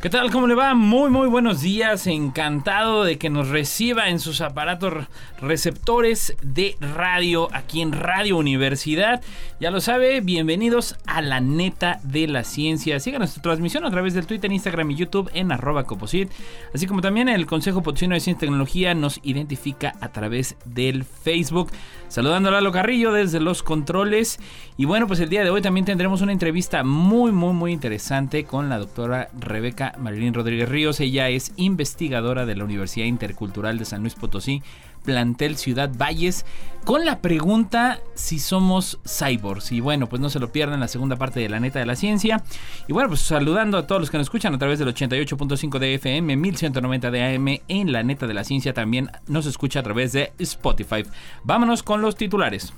[0.00, 0.30] ¿Qué tal?
[0.30, 0.74] ¿Cómo le va?
[0.74, 2.06] Muy, muy buenos días.
[2.06, 5.08] Encantado de que nos reciba en sus aparatos
[5.40, 9.20] receptores de radio aquí en Radio Universidad.
[9.58, 13.00] Ya lo sabe, bienvenidos a la neta de la ciencia.
[13.00, 16.30] Sigan nuestra transmisión a través del Twitter, Instagram y YouTube en arroba coposit.
[16.72, 21.02] Así como también el Consejo Potosino de Ciencia y Tecnología nos identifica a través del
[21.02, 21.72] Facebook.
[22.06, 24.38] Saludando a Lalo Carrillo desde los controles.
[24.76, 28.44] Y bueno, pues el día de hoy también tendremos una entrevista muy, muy, muy interesante
[28.44, 31.00] con la doctora Rebeca Marilyn Rodríguez Ríos.
[31.00, 34.62] Ella es investigadora de la Universidad Intercultural de San Luis Potosí,
[35.04, 36.44] plantel Ciudad Valles,
[36.84, 39.72] con la pregunta si somos cyborgs.
[39.72, 41.96] Y bueno, pues no se lo pierdan la segunda parte de la neta de la
[41.96, 42.42] ciencia.
[42.86, 45.94] Y bueno, pues saludando a todos los que nos escuchan a través del 88.5 de
[45.94, 48.74] FM, 1190 de AM en la neta de la ciencia.
[48.74, 51.04] También nos escucha a través de Spotify.
[51.44, 52.72] Vámonos con los titulares.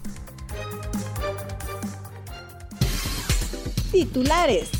[3.90, 4.79] Titulares.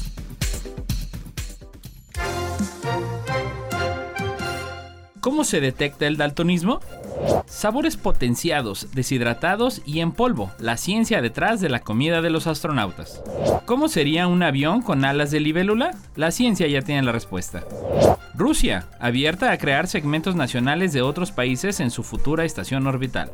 [5.21, 6.81] ¿Cómo se detecta el daltonismo?
[7.47, 13.23] Sabores potenciados, deshidratados y en polvo, la ciencia detrás de la comida de los astronautas.
[13.67, 15.91] ¿Cómo sería un avión con alas de libélula?
[16.17, 17.65] La ciencia ya tiene la respuesta.
[18.41, 23.31] Rusia, abierta a crear segmentos nacionales de otros países en su futura estación orbital.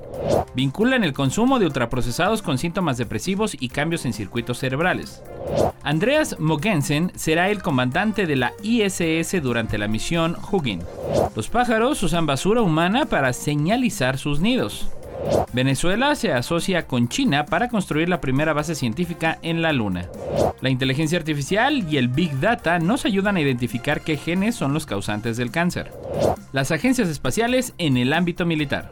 [0.56, 5.22] Vinculan el consumo de ultraprocesados con síntomas depresivos y cambios en circuitos cerebrales.
[5.84, 10.82] Andreas Mogensen será el comandante de la ISS durante la misión Hugin.
[11.36, 14.88] Los pájaros usan basura humana para señalizar sus nidos.
[15.52, 20.08] Venezuela se asocia con China para construir la primera base científica en la Luna.
[20.60, 24.86] La inteligencia artificial y el Big Data nos ayudan a identificar qué genes son los
[24.86, 25.92] causantes del cáncer.
[26.52, 28.90] Las agencias espaciales en el ámbito militar.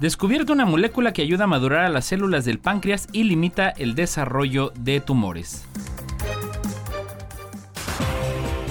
[0.00, 3.94] Descubierto una molécula que ayuda a madurar a las células del páncreas y limita el
[3.94, 5.64] desarrollo de tumores.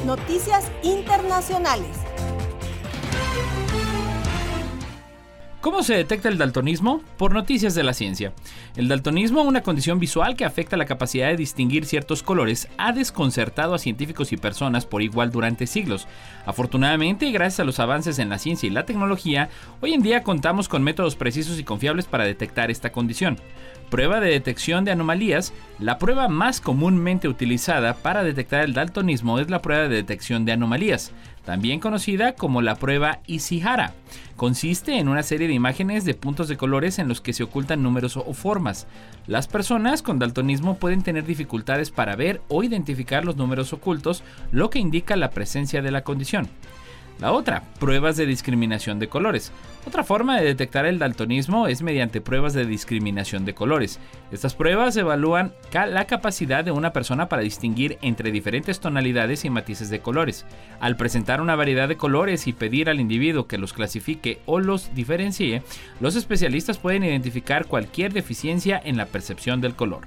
[0.05, 2.04] Noticias internacionales.
[5.65, 7.01] ¿Cómo se detecta el daltonismo?
[7.17, 8.33] Por noticias de la ciencia.
[8.75, 13.73] El daltonismo, una condición visual que afecta la capacidad de distinguir ciertos colores, ha desconcertado
[13.73, 16.07] a científicos y personas por igual durante siglos.
[16.45, 19.49] Afortunadamente, gracias a los avances en la ciencia y la tecnología,
[19.81, 23.39] hoy en día contamos con métodos precisos y confiables para detectar esta condición.
[23.89, 25.51] Prueba de detección de anomalías.
[25.79, 30.51] La prueba más comúnmente utilizada para detectar el daltonismo es la prueba de detección de
[30.51, 31.11] anomalías
[31.45, 33.93] también conocida como la prueba Ishihara.
[34.35, 37.83] Consiste en una serie de imágenes de puntos de colores en los que se ocultan
[37.83, 38.87] números o formas.
[39.27, 44.69] Las personas con daltonismo pueden tener dificultades para ver o identificar los números ocultos, lo
[44.69, 46.49] que indica la presencia de la condición.
[47.19, 49.53] La otra, pruebas de discriminación de colores.
[49.87, 53.99] Otra forma de detectar el daltonismo es mediante pruebas de discriminación de colores.
[54.33, 59.89] Estas pruebas evalúan la capacidad de una persona para distinguir entre diferentes tonalidades y matices
[59.89, 60.45] de colores.
[60.81, 64.93] Al presentar una variedad de colores y pedir al individuo que los clasifique o los
[64.93, 65.63] diferencie,
[66.01, 70.01] los especialistas pueden identificar cualquier deficiencia en la percepción del color.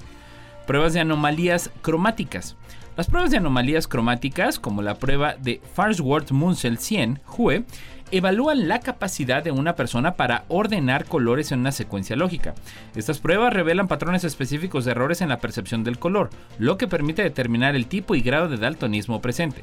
[0.67, 2.55] Pruebas de anomalías cromáticas.
[2.99, 7.63] Las pruebas de anomalías cromáticas, como la prueba de Farnsworth-Munsell 100, JUE,
[8.11, 12.57] evalúan la capacidad de una persona para ordenar colores en una secuencia lógica.
[12.97, 17.23] Estas pruebas revelan patrones específicos de errores en la percepción del color, lo que permite
[17.23, 19.63] determinar el tipo y grado de daltonismo presente.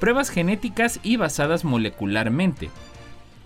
[0.00, 2.70] Pruebas genéticas y basadas molecularmente.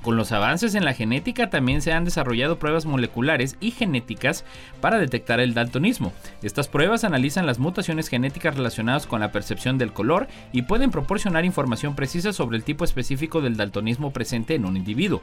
[0.03, 4.45] Con los avances en la genética también se han desarrollado pruebas moleculares y genéticas
[4.81, 6.13] para detectar el daltonismo.
[6.43, 11.45] Estas pruebas analizan las mutaciones genéticas relacionadas con la percepción del color y pueden proporcionar
[11.45, 15.21] información precisa sobre el tipo específico del daltonismo presente en un individuo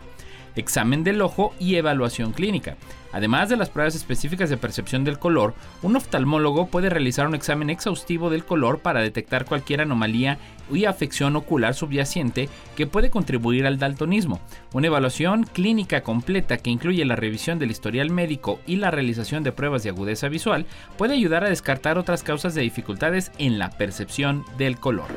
[0.62, 2.78] examen del ojo y evaluación clínica.
[3.14, 7.70] Además de las pruebas específicas de percepción del color, un oftalmólogo puede realizar un examen
[7.70, 10.38] exhaustivo del color para detectar cualquier anomalía
[10.72, 14.42] y afección ocular subyacente que puede contribuir al daltonismo.
[14.74, 19.54] Una evaluación clínica completa que incluye la revisión del historial médico y la realización de
[19.54, 20.66] pruebas de agudeza visual
[20.98, 25.08] puede ayudar a descartar otras causas de dificultades en la percepción del color.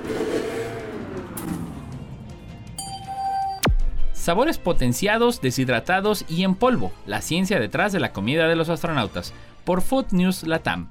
[4.20, 9.32] Sabores potenciados, deshidratados y en polvo, la ciencia detrás de la comida de los astronautas,
[9.64, 10.90] por Food News Latam.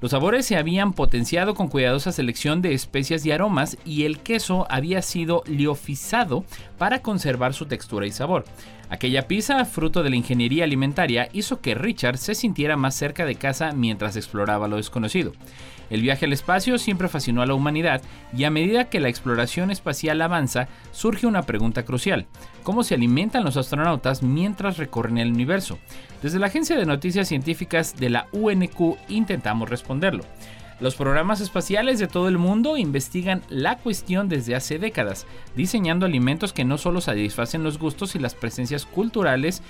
[0.00, 4.66] Los sabores se habían potenciado con cuidadosa selección de especias y aromas y el queso
[4.68, 6.44] había sido liofizado
[6.76, 8.44] para conservar su textura y sabor.
[8.94, 13.34] Aquella pizza, fruto de la ingeniería alimentaria, hizo que Richard se sintiera más cerca de
[13.34, 15.32] casa mientras exploraba lo desconocido.
[15.90, 18.02] El viaje al espacio siempre fascinó a la humanidad
[18.36, 22.26] y a medida que la exploración espacial avanza, surge una pregunta crucial.
[22.62, 25.80] ¿Cómo se alimentan los astronautas mientras recorren el universo?
[26.22, 30.22] Desde la agencia de noticias científicas de la UNQ intentamos responderlo.
[30.80, 36.52] Los programas espaciales de todo el mundo investigan la cuestión desde hace décadas, diseñando alimentos
[36.52, 39.62] que no solo satisfacen los gustos y las presencias culturales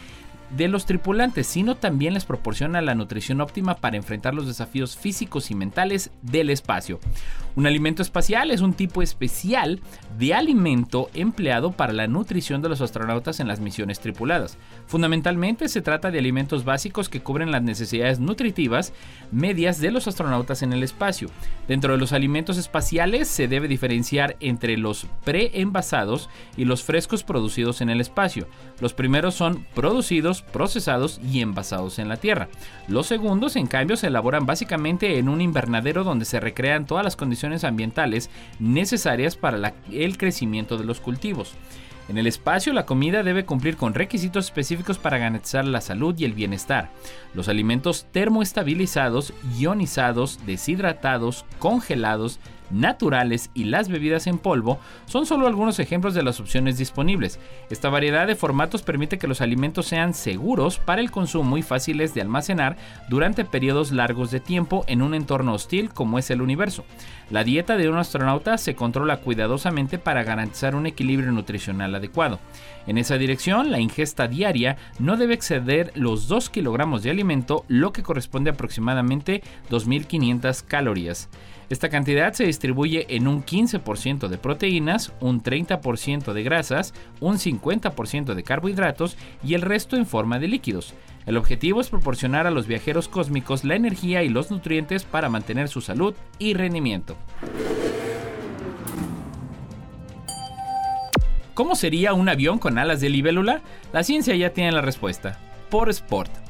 [0.57, 5.51] de los tripulantes, sino también les proporciona la nutrición óptima para enfrentar los desafíos físicos
[5.51, 7.01] y mentales del espacio.
[7.57, 9.81] Un alimento espacial es un tipo especial
[10.19, 14.59] de alimento empleado para la nutrición de los astronautas en las misiones tripuladas.
[14.87, 18.93] Fundamentalmente se trata de alimentos básicos que cubren las necesidades nutritivas
[19.31, 21.29] medias de los astronautas en el espacio.
[21.69, 27.81] Dentro de los alimentos espaciales se debe diferenciar entre los pre-envasados y los frescos producidos
[27.81, 28.49] en el espacio.
[28.81, 32.49] Los primeros son producidos, procesados y envasados en la Tierra.
[32.89, 37.17] Los segundos, en cambio, se elaboran básicamente en un invernadero donde se recrean todas las
[37.17, 41.55] condiciones ambientales necesarias para el crecimiento de los cultivos.
[42.07, 46.27] En el espacio, la comida debe cumplir con requisitos específicos para garantizar la salud y
[46.27, 46.91] el bienestar.
[47.33, 55.79] Los alimentos termoestabilizados, ionizados, deshidratados, congelados, naturales y las bebidas en polvo son solo algunos
[55.79, 57.39] ejemplos de las opciones disponibles.
[57.71, 62.15] Esta variedad de formatos permite que los alimentos sean seguros para el consumo y fáciles
[62.15, 62.77] de almacenar
[63.09, 66.85] durante periodos largos de tiempo en un entorno hostil como es el universo.
[67.31, 72.39] La dieta de un astronauta se controla cuidadosamente para garantizar un equilibrio nutricional adecuado.
[72.87, 77.93] En esa dirección, la ingesta diaria no debe exceder los 2 kilogramos de alimento, lo
[77.93, 81.31] que corresponde aproximadamente 2.500 calorías.
[81.71, 88.35] Esta cantidad se distribuye en un 15% de proteínas, un 30% de grasas, un 50%
[88.35, 90.95] de carbohidratos y el resto en forma de líquidos.
[91.27, 95.69] El objetivo es proporcionar a los viajeros cósmicos la energía y los nutrientes para mantener
[95.69, 97.17] su salud y rendimiento.
[101.55, 103.63] ¿Cómo sería un avión con alas de libélula?
[103.93, 105.39] La ciencia ya tiene la respuesta.
[105.71, 106.44] Por Sport.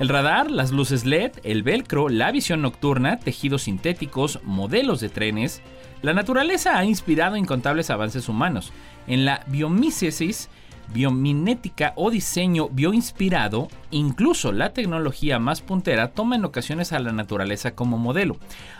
[0.00, 5.62] El radar, las luces LED, el velcro, la visión nocturna, tejidos sintéticos, modelos de trenes.
[6.02, 8.72] La naturaleza ha inspirado incontables avances humanos.
[9.06, 10.48] En la biomícesis
[10.92, 17.74] biominética o diseño bioinspirado, incluso la tecnología más puntera toma en ocasiones a la naturaleza
[17.74, 18.36] como modelo.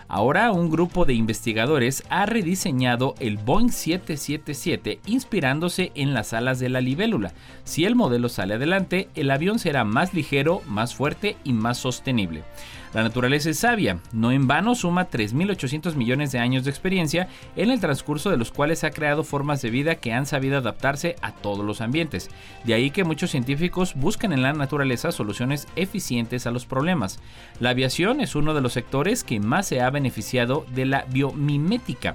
[0.08, 6.68] Ahora un grupo de investigadores ha rediseñado el Boeing 777 inspirándose en las alas de
[6.68, 7.32] la libélula.
[7.64, 12.44] Si el modelo sale adelante, el avión será más ligero, más fuerte y más sostenible.
[12.94, 17.72] La naturaleza es sabia, no en vano suma 3.800 millones de años de experiencia en
[17.72, 21.32] el transcurso de los cuales ha creado formas de vida que han sabido adaptarse a
[21.32, 22.30] todos los ambientes.
[22.62, 27.18] De ahí que muchos científicos buscan en la naturaleza soluciones eficientes a los problemas.
[27.58, 32.14] La aviación es uno de los sectores que más se ha beneficiado de la biomimética.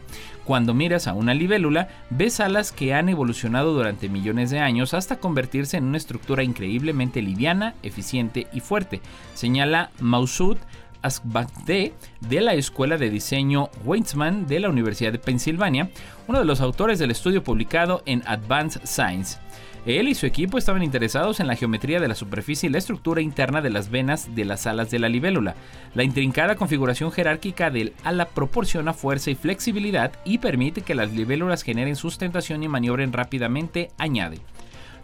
[0.50, 5.20] Cuando miras a una libélula, ves alas que han evolucionado durante millones de años hasta
[5.20, 9.00] convertirse en una estructura increíblemente liviana, eficiente y fuerte,
[9.36, 10.58] señala Mausud
[11.04, 15.92] Asbagde de la Escuela de Diseño Weizmann de la Universidad de Pensilvania,
[16.28, 19.38] uno de los autores del estudio publicado en Advanced Science.
[19.86, 23.22] Él y su equipo estaban interesados en la geometría de la superficie y la estructura
[23.22, 25.56] interna de las venas de las alas de la libélula.
[25.96, 31.64] La intrincada configuración jerárquica del ala proporciona fuerza y flexibilidad y permite que las libélulas
[31.64, 34.40] generen sustentación y maniobren rápidamente, añade.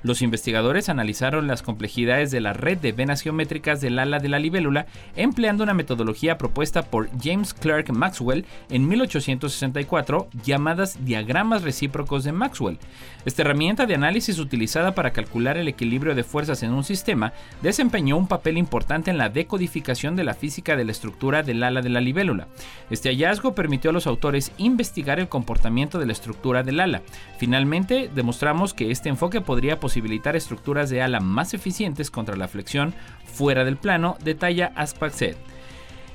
[0.05, 4.37] Los investigadores analizaron las complejidades de la red de venas geométricas del ala de la
[4.37, 4.85] libélula
[5.15, 12.77] empleando una metodología propuesta por James Clerk Maxwell en 1864 llamadas diagramas recíprocos de Maxwell.
[13.25, 17.33] Esta herramienta de análisis utilizada para calcular el equilibrio de fuerzas en un sistema
[17.63, 21.81] desempeñó un papel importante en la decodificación de la física de la estructura del ala
[21.81, 22.47] de la libélula.
[22.91, 27.01] Este hallazgo permitió a los autores investigar el comportamiento de la estructura del ala.
[27.39, 29.94] Finalmente, demostramos que este enfoque podría posibilitar
[30.35, 32.93] estructuras de ala más eficientes contra la flexión
[33.25, 35.37] fuera del plano, detalla Aspacet.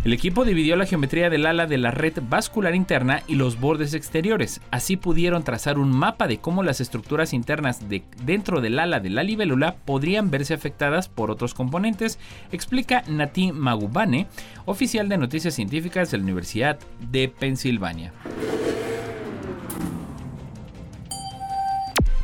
[0.02, 3.92] El equipo dividió la geometría del ala de la red vascular interna y los bordes
[3.92, 4.62] exteriores.
[4.70, 9.10] Así pudieron trazar un mapa de cómo las estructuras internas de dentro del ala de
[9.10, 12.18] la libélula podrían verse afectadas por otros componentes,
[12.50, 14.26] explica Nati Magubane,
[14.64, 16.78] oficial de noticias científicas de la Universidad
[17.10, 18.14] de Pensilvania.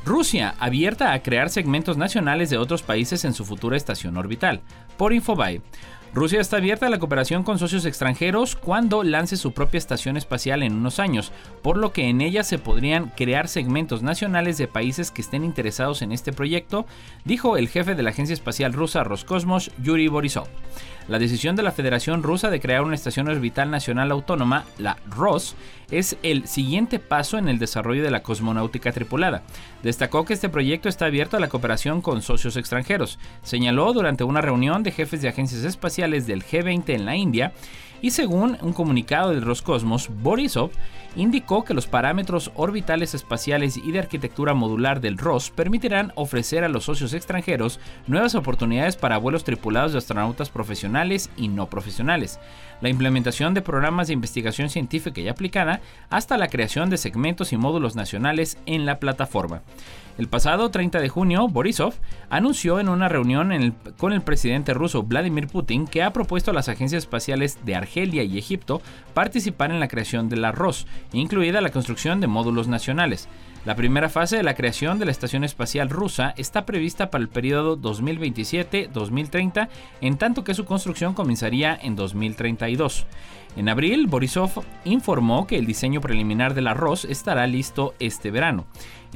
[0.06, 4.60] Rusia, abierta a crear segmentos nacionales de otros países en su futura estación orbital.
[4.96, 5.62] por Infobae.
[6.14, 10.62] Rusia está abierta a la cooperación con socios extranjeros cuando lance su propia estación espacial
[10.62, 15.10] en unos años, por lo que en ella se podrían crear segmentos nacionales de países
[15.10, 16.86] que estén interesados en este proyecto,
[17.24, 20.46] dijo el jefe de la agencia espacial rusa Roscosmos, Yuri Borisov.
[21.08, 25.54] La decisión de la Federación Rusa de crear una estación orbital nacional autónoma, la ROS,
[25.92, 29.42] es el siguiente paso en el desarrollo de la cosmonáutica tripulada.
[29.84, 33.20] Destacó que este proyecto está abierto a la cooperación con socios extranjeros.
[33.44, 37.52] Señaló durante una reunión de jefes de agencias espaciales del G20 en la India
[38.02, 40.70] y según un comunicado del Roscosmos, Borisov
[41.16, 46.68] indicó que los parámetros orbitales espaciales y de arquitectura modular del ROS permitirán ofrecer a
[46.68, 52.38] los socios extranjeros nuevas oportunidades para vuelos tripulados de astronautas profesionales y no profesionales,
[52.80, 57.56] la implementación de programas de investigación científica y aplicada, hasta la creación de segmentos y
[57.56, 59.62] módulos nacionales en la plataforma.
[60.18, 61.92] El pasado 30 de junio, Borisov
[62.30, 66.70] anunció en una reunión con el presidente ruso Vladimir Putin que ha propuesto a las
[66.70, 68.82] agencias espaciales de Argelia y Egipto
[69.14, 73.26] participar en la creación de la ROS, incluida la construcción de módulos nacionales.
[73.64, 77.28] La primera fase de la creación de la Estación Espacial Rusa está prevista para el
[77.28, 79.68] periodo 2027-2030,
[80.02, 83.06] en tanto que su construcción comenzaría en 2032.
[83.56, 88.66] En abril, Borisov informó que el diseño preliminar del arroz estará listo este verano.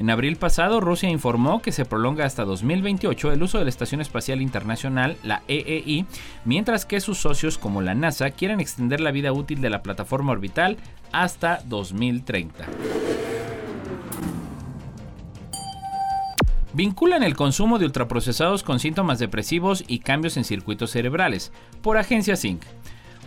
[0.01, 4.01] En abril pasado, Rusia informó que se prolonga hasta 2028 el uso de la Estación
[4.01, 6.07] Espacial Internacional, la EEI,
[6.43, 10.31] mientras que sus socios como la NASA quieren extender la vida útil de la plataforma
[10.31, 10.77] orbital
[11.11, 12.65] hasta 2030.
[16.73, 21.51] Vinculan el consumo de ultraprocesados con síntomas depresivos y cambios en circuitos cerebrales,
[21.83, 22.63] por Agencia Sync.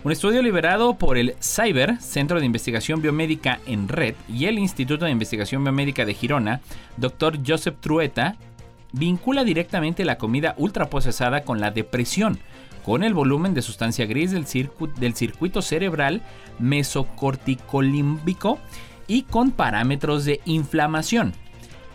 [0.04, 5.06] Un estudio liberado por el CYBER, Centro de Investigación Biomédica en Red, y el Instituto
[5.06, 6.60] de Investigación Biomédica de Girona,
[6.98, 7.38] Dr.
[7.44, 8.36] Joseph Trueta,
[8.92, 12.38] vincula directamente la comida ultraprocesada con la depresión,
[12.84, 14.44] con el volumen de sustancia gris del,
[14.98, 16.20] del circuito cerebral
[16.58, 18.58] mesocorticolímbico
[19.06, 21.32] y con parámetros de inflamación.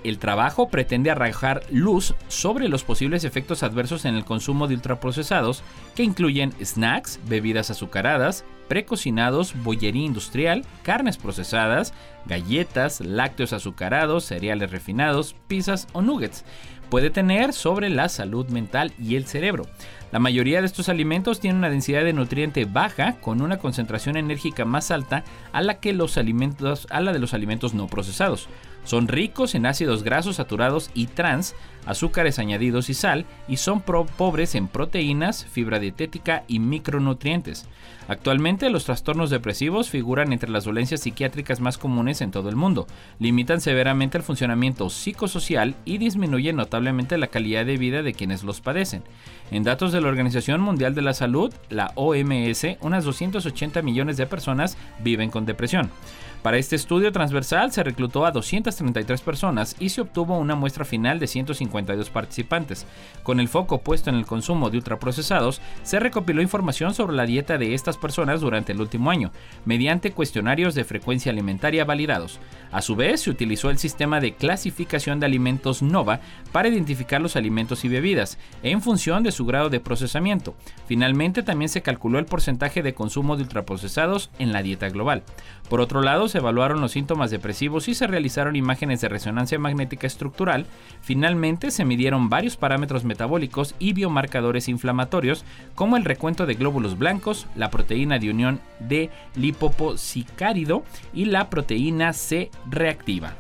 [0.04, 5.64] El trabajo pretende arrojar luz sobre los posibles efectos adversos en el consumo de ultraprocesados,
[5.96, 11.94] que incluyen snacks, bebidas azucaradas, precocinados, bollería industrial, carnes procesadas,
[12.26, 16.46] galletas, lácteos azucarados, cereales refinados, pizzas o nuggets.
[16.90, 19.66] Puede tener sobre la salud mental y el cerebro.
[20.12, 24.66] La mayoría de estos alimentos tienen una densidad de nutriente baja con una concentración enérgica
[24.66, 28.50] más alta a la que los alimentos a la de los alimentos no procesados.
[28.84, 31.56] Son ricos en ácidos grasos saturados y trans,
[31.86, 37.68] azúcares añadidos y sal, y son pobres en proteínas, fibra dietética y micronutrientes.
[38.08, 42.88] Actualmente los trastornos depresivos figuran entre las dolencias psiquiátricas más comunes en todo el mundo,
[43.20, 48.62] limitan severamente el funcionamiento psicosocial y disminuyen notablemente la calidad de vida de quienes los
[48.62, 49.04] padecen.
[49.52, 54.26] En datos de la Organización Mundial de la Salud, la OMS, unas 280 millones de
[54.26, 55.92] personas viven con depresión.
[56.42, 61.20] Para este estudio transversal se reclutó a 233 personas y se obtuvo una muestra final
[61.20, 62.86] de 152 participantes.
[63.24, 67.58] Con el foco puesto en el consumo de ultraprocesados, se recopiló información sobre la dieta
[67.58, 69.34] de estas personas durante el último año,
[69.66, 72.40] mediante cuestionarios de frecuencia alimentaria validados.
[72.72, 76.22] A su vez, se utilizó el sistema de clasificación de alimentos NOVA
[76.54, 80.56] para identificar los alimentos y bebidas, en función de su grado de procesamiento.
[80.88, 85.24] Finalmente, también se calculó el porcentaje de consumo de ultraprocesados en la dieta global.
[85.70, 90.08] Por otro lado, se evaluaron los síntomas depresivos y se realizaron imágenes de resonancia magnética
[90.08, 90.66] estructural.
[91.02, 95.46] Finalmente, se midieron varios parámetros metabólicos y biomarcadores inflamatorios,
[95.76, 100.84] como el recuento de glóbulos blancos, la proteína de unión de lipoposicárido
[101.14, 103.36] y la proteína C reactiva.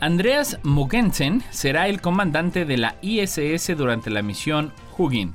[0.00, 5.34] Andreas Mogensen será el comandante de la ISS durante la misión Hugin,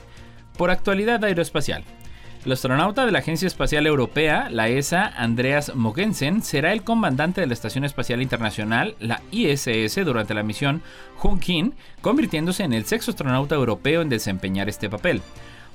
[0.57, 1.83] por actualidad aeroespacial.
[2.45, 7.47] El astronauta de la Agencia Espacial Europea, la ESA, Andreas Mogensen, será el comandante de
[7.47, 10.81] la Estación Espacial Internacional, la ISS, durante la misión
[11.21, 15.21] Hunkin, convirtiéndose en el sexto astronauta europeo en desempeñar este papel.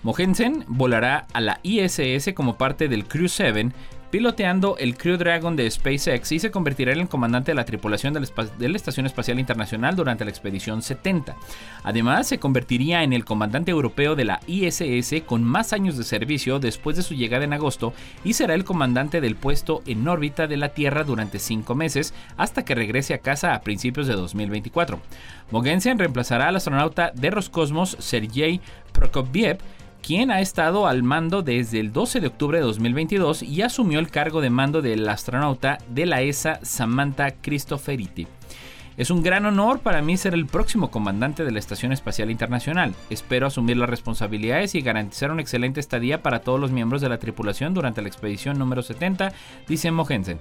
[0.02, 3.70] Mogensen volará a la ISS como parte del Crew 7
[4.10, 8.14] piloteando el Crew Dragon de SpaceX y se convertirá en el comandante de la tripulación
[8.14, 11.36] de la, Estación Espacial Internacional durante la expedición 70.
[11.82, 16.58] Además, se convertiría en el comandante europeo de la ISS con más años de servicio
[16.58, 17.92] después de su llegada en agosto
[18.24, 22.64] y será el comandante del puesto en órbita de la Tierra durante cinco meses hasta
[22.64, 25.00] que regrese a casa a principios de 2024.
[25.50, 28.60] Mogensen reemplazará al astronauta de Roscosmos Sergei
[28.92, 29.58] Prokopiev
[30.08, 34.10] quien ha estado al mando desde el 12 de octubre de 2022 y asumió el
[34.10, 38.26] cargo de mando del astronauta de la ESA Samantha Cristoferiti.
[38.96, 42.94] Es un gran honor para mí ser el próximo comandante de la Estación Espacial Internacional.
[43.10, 47.18] Espero asumir las responsabilidades y garantizar una excelente estadía para todos los miembros de la
[47.18, 49.34] tripulación durante la expedición número 70,
[49.68, 50.40] dice Mogensen.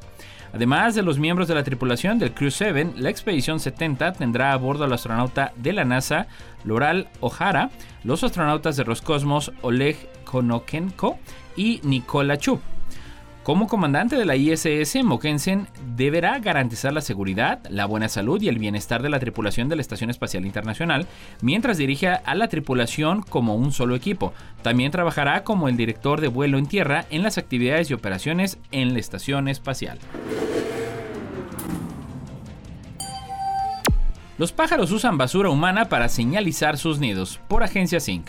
[0.53, 4.57] Además de los miembros de la tripulación del Crew 7, la expedición 70 tendrá a
[4.57, 6.27] bordo al astronauta de la NASA,
[6.63, 7.69] Loral O'Hara,
[8.03, 11.17] los astronautas de Roscosmos, Oleg Konokenko
[11.55, 12.61] y Nikola Chup.
[13.47, 18.59] Como comandante de la ISS, Mokensen deberá garantizar la seguridad, la buena salud y el
[18.59, 21.07] bienestar de la tripulación de la Estación Espacial Internacional,
[21.41, 24.33] mientras dirige a la tripulación como un solo equipo.
[24.63, 28.91] También trabajará como el director de vuelo en tierra en las actividades y operaciones en
[28.91, 29.97] la Estación Espacial.
[34.37, 38.27] Los pájaros usan basura humana para señalizar sus nidos, por Agencia Sync.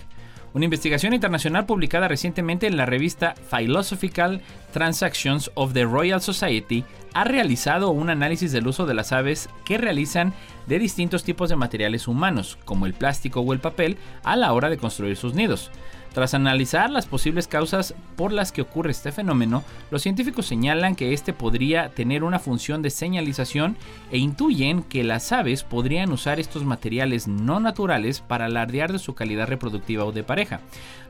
[0.59, 4.41] Una investigación internacional publicada recientemente en la revista Philosophical
[4.73, 6.83] Transactions of the Royal Society
[7.15, 10.35] ha realizado un análisis del uso de las aves que realizan
[10.67, 14.69] de distintos tipos de materiales humanos, como el plástico o el papel, a la hora
[14.69, 15.71] de construir sus nidos.
[16.13, 21.13] Tras analizar las posibles causas por las que ocurre este fenómeno, los científicos señalan que
[21.13, 23.77] este podría tener una función de señalización
[24.11, 29.15] e intuyen que las aves podrían usar estos materiales no naturales para alardear de su
[29.15, 30.61] calidad reproductiva o de pareja.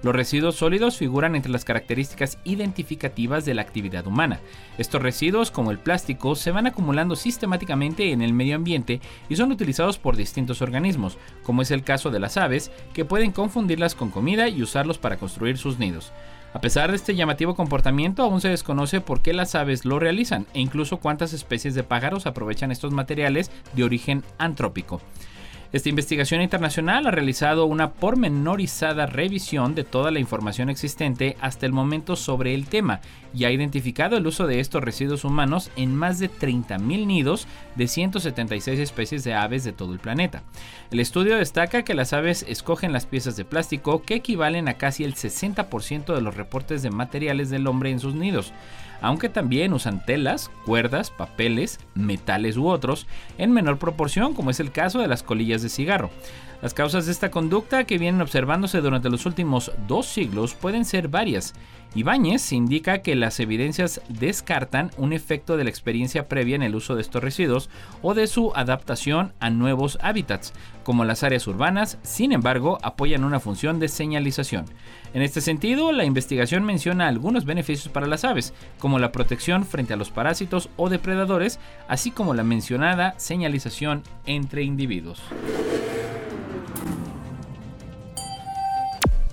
[0.03, 4.41] Los residuos sólidos figuran entre las características identificativas de la actividad humana.
[4.79, 9.51] Estos residuos, como el plástico, se van acumulando sistemáticamente en el medio ambiente y son
[9.51, 14.11] utilizados por distintos organismos, como es el caso de las aves, que pueden confundirlas con
[14.11, 14.63] comida y
[14.97, 16.13] para construir sus nidos.
[16.55, 20.47] A pesar de este llamativo comportamiento, aún se desconoce por qué las aves lo realizan
[20.55, 25.03] e incluso cuántas especies de pájaros aprovechan estos materiales de origen antrópico.
[25.71, 31.73] Esta investigación internacional ha realizado una pormenorizada revisión de toda la información existente hasta el
[31.73, 33.03] momento sobre el tema
[33.35, 37.87] y ha identificado el uso de estos residuos humanos en más de 30.000 nidos de
[37.87, 40.43] 176 especies de aves de todo el planeta.
[40.91, 45.05] El estudio destaca que las aves escogen las piezas de plástico que equivalen a casi
[45.05, 48.55] el 60% de los reportes de materiales del hombre en sus nidos
[49.01, 53.07] aunque también usan telas, cuerdas, papeles, metales u otros,
[53.39, 56.11] en menor proporción como es el caso de las colillas de cigarro.
[56.61, 61.07] Las causas de esta conducta que vienen observándose durante los últimos dos siglos pueden ser
[61.07, 61.55] varias.
[61.95, 66.97] Ibáñez indica que las evidencias descartan un efecto de la experiencia previa en el uso
[66.97, 67.71] de estos residuos
[68.03, 73.39] o de su adaptación a nuevos hábitats, como las áreas urbanas, sin embargo, apoyan una
[73.39, 74.65] función de señalización.
[75.15, 79.95] En este sentido, la investigación menciona algunos beneficios para las aves, como la protección frente
[79.95, 85.23] a los parásitos o depredadores, así como la mencionada señalización entre individuos.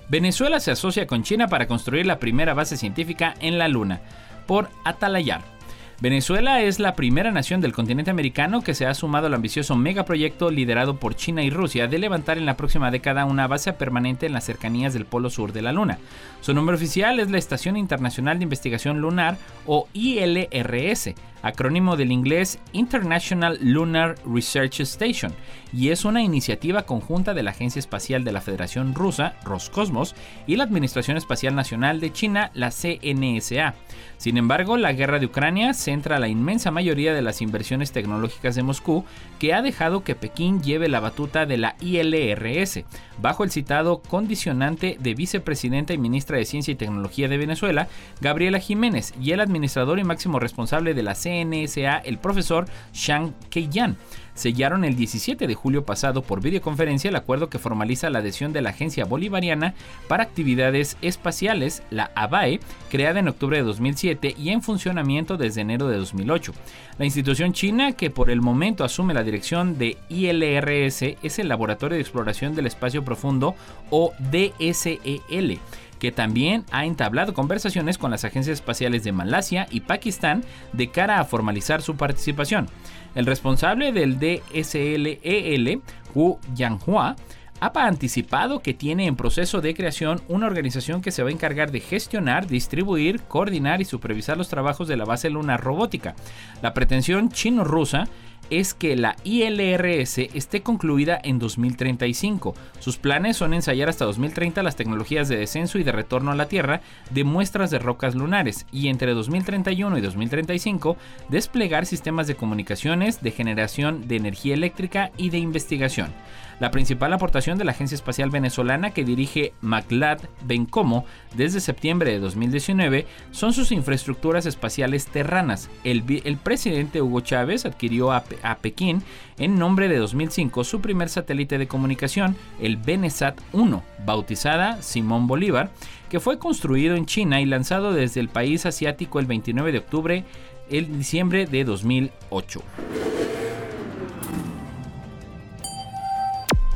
[0.08, 4.00] Venezuela se asocia con China para construir la primera base científica en la Luna,
[4.46, 5.56] por Atalayar.
[5.98, 10.50] Venezuela es la primera nación del continente americano que se ha sumado al ambicioso megaproyecto
[10.50, 14.34] liderado por China y Rusia de levantar en la próxima década una base permanente en
[14.34, 15.98] las cercanías del polo sur de la Luna.
[16.42, 21.14] Su nombre oficial es la Estación Internacional de Investigación Lunar o ILRS,
[21.46, 25.32] acrónimo del inglés International Lunar Research Station,
[25.72, 30.14] y es una iniciativa conjunta de la Agencia Espacial de la Federación Rusa, Roscosmos,
[30.46, 33.74] y la Administración Espacial Nacional de China, la CNSA.
[34.16, 38.62] Sin embargo, la guerra de Ucrania centra la inmensa mayoría de las inversiones tecnológicas de
[38.62, 39.04] Moscú,
[39.38, 42.84] que ha dejado que Pekín lleve la batuta de la ILRS,
[43.20, 47.88] bajo el citado condicionante de vicepresidenta y ministra de Ciencia y Tecnología de Venezuela,
[48.20, 53.96] Gabriela Jiménez, y el administrador y máximo responsable de la CNSA, el profesor Shang Keiyan
[54.36, 58.62] sellaron el 17 de julio pasado por videoconferencia el acuerdo que formaliza la adhesión de
[58.62, 59.74] la Agencia Bolivariana
[60.08, 65.88] para Actividades Espaciales, la ABAE, creada en octubre de 2007 y en funcionamiento desde enero
[65.88, 66.52] de 2008.
[66.98, 71.96] La institución china que por el momento asume la dirección de ILRS es el Laboratorio
[71.96, 73.54] de Exploración del Espacio Profundo
[73.90, 75.58] o DSEL
[75.98, 81.20] que también ha entablado conversaciones con las agencias espaciales de Malasia y Pakistán de cara
[81.20, 82.68] a formalizar su participación.
[83.14, 85.82] El responsable del DSLEL,
[86.14, 87.16] Hu Yanghua,
[87.60, 91.70] ha anticipado que tiene en proceso de creación una organización que se va a encargar
[91.70, 96.14] de gestionar, distribuir, coordinar y supervisar los trabajos de la base lunar robótica.
[96.62, 98.08] La pretensión chino-rusa
[98.50, 102.54] es que la ILRS esté concluida en 2035.
[102.78, 106.48] Sus planes son ensayar hasta 2030 las tecnologías de descenso y de retorno a la
[106.48, 106.80] Tierra
[107.10, 110.96] de muestras de rocas lunares y entre 2031 y 2035
[111.28, 116.12] desplegar sistemas de comunicaciones, de generación de energía eléctrica y de investigación.
[116.58, 121.04] La principal aportación de la Agencia Espacial Venezolana que dirige Maclad Bencomo
[121.34, 125.68] desde septiembre de 2019 son sus infraestructuras espaciales terranas.
[125.84, 126.02] El,
[126.42, 129.02] presidente Hugo Chávez adquirió a, a, Pekín
[129.38, 135.70] en nombre de 2005 su primer satélite de comunicación, el Benesat 1, bautizada Simón Bolívar,
[136.08, 140.24] que fue construido en China y lanzado desde el país asiático el 29 de octubre
[140.70, 142.62] el diciembre de 2008.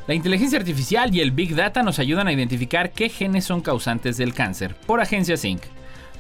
[0.07, 4.17] La inteligencia artificial y el Big Data nos ayudan a identificar qué genes son causantes
[4.17, 5.63] del cáncer, por Agencia Sync.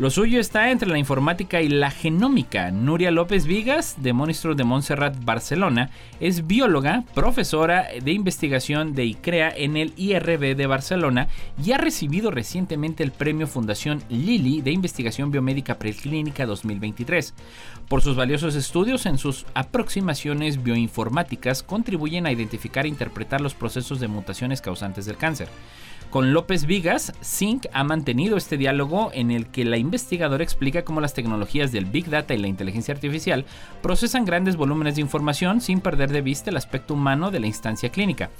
[0.00, 2.70] Lo suyo está entre la informática y la genómica.
[2.70, 9.50] Nuria López Vigas, de Monstruo de Montserrat, Barcelona, es bióloga, profesora de investigación de ICREA
[9.54, 11.28] en el IRB de Barcelona
[11.62, 17.34] y ha recibido recientemente el premio Fundación Lili de Investigación Biomédica Preclínica 2023.
[17.86, 24.00] Por sus valiosos estudios en sus aproximaciones bioinformáticas contribuyen a identificar e interpretar los procesos
[24.00, 25.48] de mutaciones causantes del cáncer.
[26.10, 31.00] Con López Vigas, Sync ha mantenido este diálogo en el que la investigadora explica cómo
[31.00, 33.44] las tecnologías del Big Data y la inteligencia artificial
[33.80, 37.90] procesan grandes volúmenes de información sin perder de vista el aspecto humano de la instancia
[37.90, 38.30] clínica.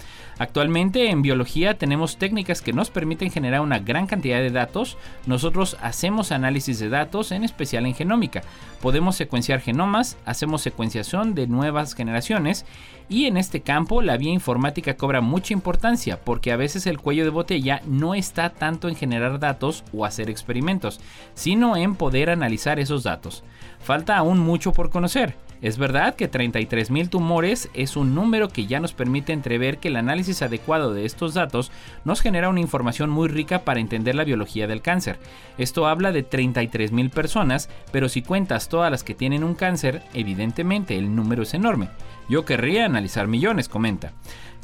[0.41, 4.97] Actualmente en biología tenemos técnicas que nos permiten generar una gran cantidad de datos.
[5.27, 8.41] Nosotros hacemos análisis de datos, en especial en genómica.
[8.81, 12.65] Podemos secuenciar genomas, hacemos secuenciación de nuevas generaciones
[13.11, 17.25] y en este campo la vía informática cobra mucha importancia porque a veces el cuello
[17.25, 21.01] de botella no está tanto en generar datos o hacer experimentos,
[21.35, 23.45] sino en poder analizar esos datos.
[23.79, 25.35] Falta aún mucho por conocer.
[25.63, 29.97] Es verdad que 33.000 tumores es un número que ya nos permite entrever que el
[29.97, 31.71] análisis adecuado de estos datos
[32.05, 35.19] nos genera una información muy rica para entender la biología del cáncer.
[35.59, 40.97] Esto habla de 33.000 personas, pero si cuentas todas las que tienen un cáncer, evidentemente
[40.97, 41.91] el número es enorme.
[42.31, 44.13] Yo querría analizar millones, comenta.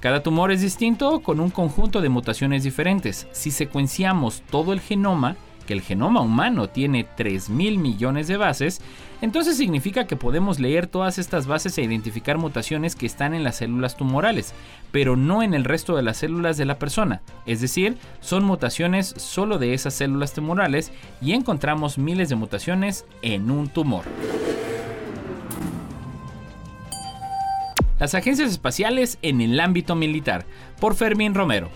[0.00, 3.26] Cada tumor es distinto con un conjunto de mutaciones diferentes.
[3.32, 8.81] Si secuenciamos todo el genoma, que el genoma humano tiene 3 mil millones de bases,
[9.20, 13.57] entonces significa que podemos leer todas estas bases e identificar mutaciones que están en las
[13.57, 14.55] células tumorales,
[14.92, 17.20] pero no en el resto de las células de la persona.
[17.44, 23.50] Es decir, son mutaciones solo de esas células tumorales y encontramos miles de mutaciones en
[23.50, 24.05] un tumor.
[27.98, 30.44] Las agencias espaciales en el ámbito militar,
[30.79, 31.70] por Fermín Romero.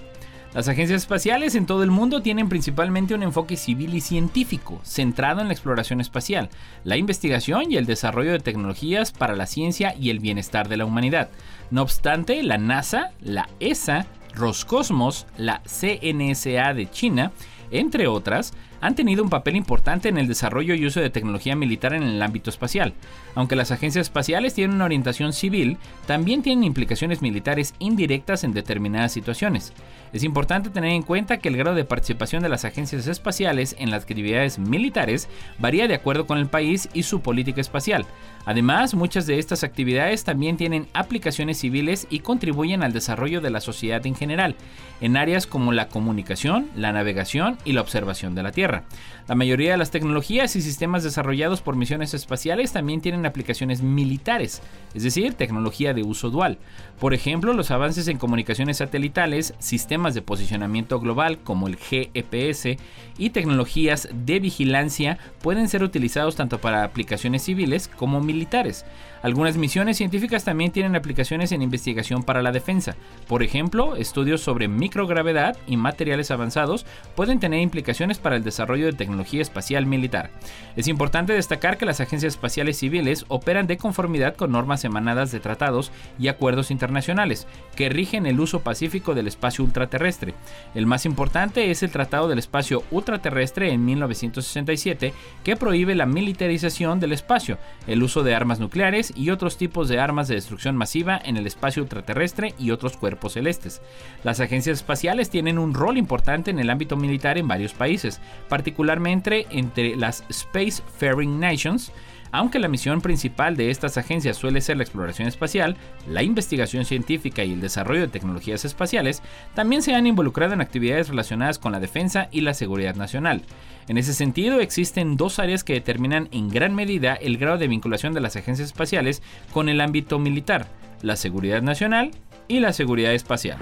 [0.53, 5.41] Las agencias espaciales en todo el mundo tienen principalmente un enfoque civil y científico, centrado
[5.41, 6.51] en la exploración espacial,
[6.83, 10.87] la investigación y el desarrollo de tecnologías para la ciencia y el bienestar de la
[10.87, 11.31] humanidad.
[11.71, 17.31] No obstante, la NASA, la ESA, Roscosmos, la CNSA de China,
[17.71, 21.93] entre otras, han tenido un papel importante en el desarrollo y uso de tecnología militar
[21.95, 22.95] en el ámbito espacial.
[23.35, 29.13] Aunque las agencias espaciales tienen una orientación civil, también tienen implicaciones militares indirectas en determinadas
[29.13, 29.73] situaciones.
[30.13, 33.91] Es importante tener en cuenta que el grado de participación de las agencias espaciales en
[33.91, 38.07] las actividades militares varía de acuerdo con el país y su política espacial.
[38.45, 43.61] Además, muchas de estas actividades también tienen aplicaciones civiles y contribuyen al desarrollo de la
[43.61, 44.57] sociedad en general,
[45.01, 48.85] en áreas como la comunicación, la navegación y la observación de la Tierra.
[49.29, 54.63] La mayoría de las tecnologías y sistemas desarrollados por misiones espaciales también tienen aplicaciones militares,
[54.95, 56.59] es decir, tecnología de uso dual.
[56.99, 62.79] Por ejemplo, los avances en comunicaciones satelitales, sistemas de posicionamiento global como el GEPS
[63.19, 68.87] y tecnologías de vigilancia pueden ser utilizados tanto para aplicaciones civiles como militares.
[69.23, 72.97] Algunas misiones científicas también tienen aplicaciones en investigación para la defensa.
[73.29, 78.95] Por ejemplo, estudios sobre microgravedad y materiales avanzados pueden tener implicaciones para el desarrollo de
[78.95, 80.31] tecnología espacial militar.
[80.75, 85.41] Es importante destacar que las agencias espaciales civiles operan de conformidad con normas emanadas de
[85.41, 90.35] tratados y acuerdos internacionales que rigen el uso pacífico del espacio ultraterrestre.
[90.75, 95.13] El más importante es el Tratado del Espacio Ultraterrestre en 1967
[95.45, 99.99] que prohíbe la militarización del espacio, el uso de armas nucleares y otros tipos de
[99.99, 103.83] armas de destrucción masiva en el espacio ultraterrestre y otros cuerpos celestes.
[104.25, 109.47] Las agencias espaciales tienen un rol importante en el ámbito militar en varios países, particularmente
[109.51, 111.93] entre las Space-Faring Nations,
[112.33, 115.77] aunque la misión principal de estas agencias suele ser la exploración espacial,
[116.09, 119.23] la investigación científica y el desarrollo de tecnologías espaciales,
[119.55, 123.43] también se han involucrado en actividades relacionadas con la defensa y la seguridad nacional.
[123.89, 128.15] En ese sentido, existen dos áreas que determinan en gran medida el grado de vinculación
[128.15, 130.67] de las agencias espaciales con el ámbito militar,
[131.03, 132.13] la seguridad nacional
[132.47, 133.59] y la seguridad espacial.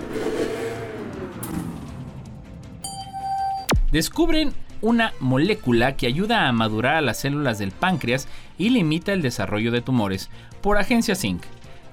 [3.90, 9.22] Descubren una molécula que ayuda a madurar a las células del páncreas y limita el
[9.22, 11.42] desarrollo de tumores, por Agencia Zinc.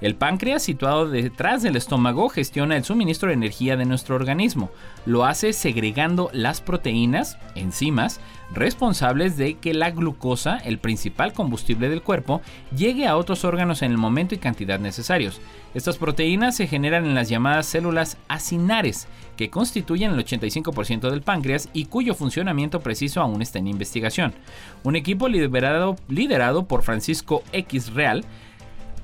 [0.02, 4.70] El páncreas, situado detrás del estómago, gestiona el suministro de energía de nuestro organismo.
[5.06, 8.20] Lo hace segregando las proteínas, enzimas,
[8.52, 12.42] responsables de que la glucosa, el principal combustible del cuerpo,
[12.76, 15.40] llegue a otros órganos en el momento y cantidad necesarios.
[15.74, 21.68] Estas proteínas se generan en las llamadas células acinares, que constituyen el 85% del páncreas
[21.72, 24.34] y cuyo funcionamiento preciso aún está en investigación.
[24.84, 28.24] Un equipo liderado, liderado por Francisco X Real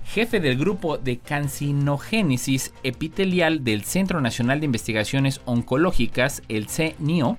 [0.05, 7.39] jefe del grupo de cancinogénesis epitelial del Centro Nacional de Investigaciones Oncológicas, el CNIO,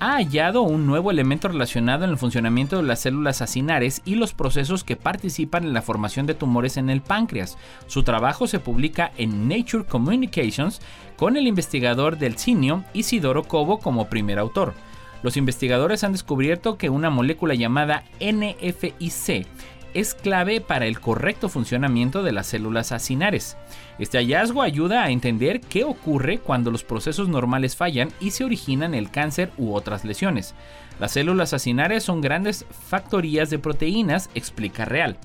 [0.00, 4.34] ha hallado un nuevo elemento relacionado en el funcionamiento de las células acinares y los
[4.34, 7.56] procesos que participan en la formación de tumores en el páncreas.
[7.86, 10.80] Su trabajo se publica en Nature Communications
[11.16, 14.74] con el investigador del CNIO Isidoro Cobo como primer autor.
[15.22, 19.46] Los investigadores han descubierto que una molécula llamada NFIC
[19.94, 23.56] es clave para el correcto funcionamiento de las células acinares.
[23.98, 28.94] Este hallazgo ayuda a entender qué ocurre cuando los procesos normales fallan y se originan
[28.94, 30.54] el cáncer u otras lesiones.
[31.00, 35.16] Las células acinares son grandes factorías de proteínas, explica Real.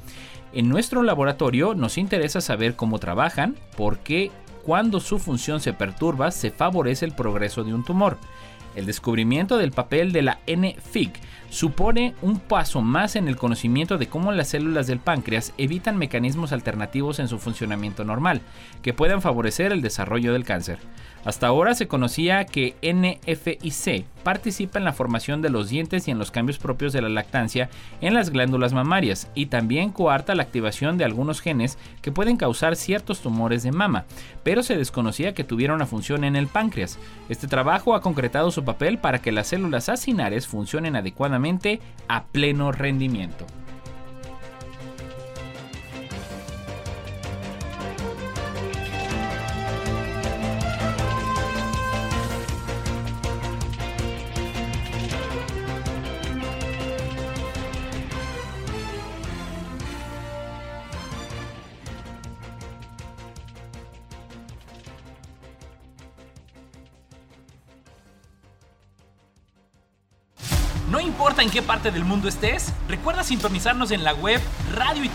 [0.54, 4.32] En nuestro laboratorio nos interesa saber cómo trabajan, porque
[4.64, 8.18] cuando su función se perturba se favorece el progreso de un tumor.
[8.76, 14.08] El descubrimiento del papel de la NFIC supone un paso más en el conocimiento de
[14.08, 18.42] cómo las células del páncreas evitan mecanismos alternativos en su funcionamiento normal,
[18.82, 20.80] que puedan favorecer el desarrollo del cáncer.
[21.26, 26.18] Hasta ahora se conocía que NFIC participa en la formación de los dientes y en
[26.18, 30.98] los cambios propios de la lactancia en las glándulas mamarias y también coarta la activación
[30.98, 34.06] de algunos genes que pueden causar ciertos tumores de mama,
[34.44, 37.00] pero se desconocía que tuviera una función en el páncreas.
[37.28, 41.39] Este trabajo ha concretado su papel para que las células acinares funcionen adecuadamente
[42.08, 43.46] a pleno rendimiento.
[71.70, 74.42] Parte del mundo estés, recuerda sintonizarnos en la web
[74.74, 75.10] radio y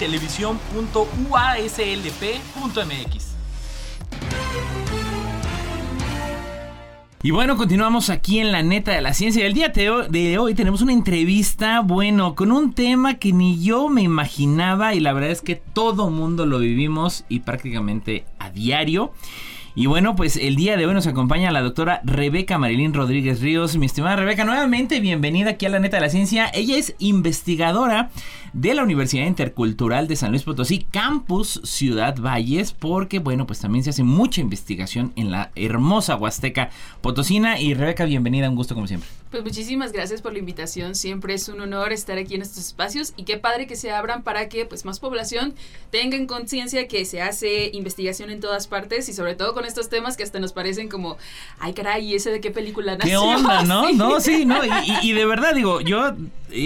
[7.24, 9.44] Y bueno, continuamos aquí en la neta de la ciencia.
[9.44, 14.02] El día de hoy tenemos una entrevista, bueno, con un tema que ni yo me
[14.02, 19.12] imaginaba y la verdad es que todo mundo lo vivimos y prácticamente a diario.
[19.76, 23.76] Y bueno, pues el día de hoy nos acompaña la doctora Rebeca Marilín Rodríguez Ríos.
[23.76, 26.48] Mi estimada Rebeca, nuevamente bienvenida aquí a la neta de la ciencia.
[26.54, 28.10] Ella es investigadora
[28.54, 33.82] de la Universidad Intercultural de San Luis Potosí, Campus Ciudad Valles, porque bueno, pues también
[33.82, 37.60] se hace mucha investigación en la hermosa Huasteca Potosina.
[37.60, 39.08] Y Rebeca, bienvenida, un gusto como siempre.
[39.32, 43.14] Pues muchísimas gracias por la invitación, siempre es un honor estar aquí en estos espacios
[43.16, 45.54] y qué padre que se abran para que pues más población
[45.90, 50.16] tengan conciencia que se hace investigación en todas partes y sobre todo con estos temas
[50.16, 51.16] que hasta nos parecen como,
[51.58, 53.20] ay caray, ¿y ese de qué película nació?
[53.22, 53.90] ¿Qué onda, no?
[53.94, 54.60] No, sí, no,
[55.02, 56.14] y, de verdad digo, yo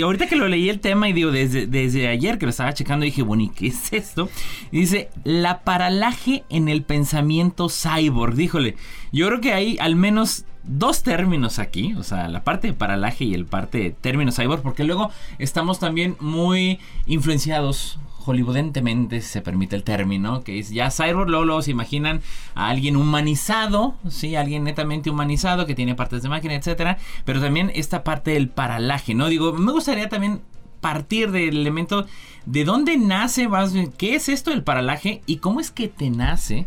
[0.03, 3.05] ahorita que lo leí el tema y digo, desde, desde ayer que lo estaba checando
[3.05, 4.29] dije, bueno, ¿y qué es esto?
[4.73, 8.77] dice, la paralaje en el pensamiento cyborg, díjole,
[9.13, 13.25] yo creo que hay al menos dos términos aquí, o sea, la parte de paralaje
[13.25, 17.99] y el parte de términos cyborg, porque luego estamos también muy influenciados
[18.29, 22.21] hollywoodentemente, se permite el término, que es ya cyborg, luego, se imaginan
[22.55, 27.73] a alguien humanizado, sí, alguien netamente humanizado que tiene partes de máquina, etcétera, pero también
[27.75, 29.29] esta parte del paralaje, ¿no?
[29.29, 30.43] Digo, me gustaría también
[30.81, 32.07] partir del elemento
[32.47, 33.49] de dónde nace,
[33.97, 36.67] qué es esto del paralaje y cómo es que te nace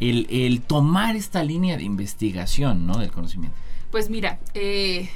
[0.00, 2.98] el, tomar esta línea de investigación, ¿no?
[2.98, 3.56] Del conocimiento.
[3.90, 5.08] Pues mira, eh,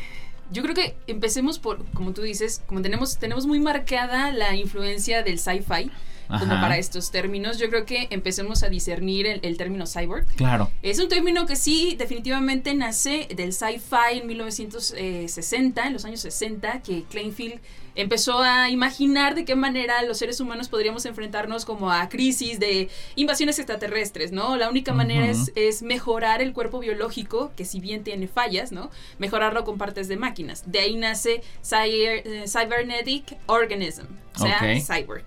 [0.51, 5.23] yo creo que empecemos por, como tú dices, como tenemos, tenemos muy marcada la influencia
[5.23, 5.91] del sci-fi.
[6.29, 7.57] como para estos términos.
[7.57, 10.27] Yo creo que empecemos a discernir el, término cyborg.
[10.37, 10.71] Claro.
[10.83, 16.83] Es un término que sí, definitivamente nace del sci-fi en 1960, en los años 60,
[16.83, 17.61] que Kleinfield
[17.99, 22.89] empezó a imaginar de qué manera los seres humanos podríamos enfrentarnos como a crisis de
[23.17, 24.57] invasiones extraterrestres, ¿no?
[24.57, 28.91] La única manera es, es, mejorar el cuerpo biológico, que si bien tiene fallas, ¿no?
[29.19, 30.63] Mejorarlo con partes de máquinas.
[30.71, 34.05] De ahí nace eh, Cybernetic Organism,
[34.37, 35.25] o sea, cyber.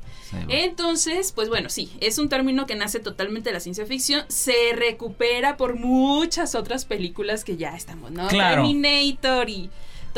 [0.47, 4.73] Entonces, pues bueno, sí, es un término que nace totalmente de la ciencia ficción, se
[4.73, 8.29] recupera por muchas otras películas que ya estamos, ¿no?
[8.29, 8.63] Claro.
[8.63, 9.69] Terminator y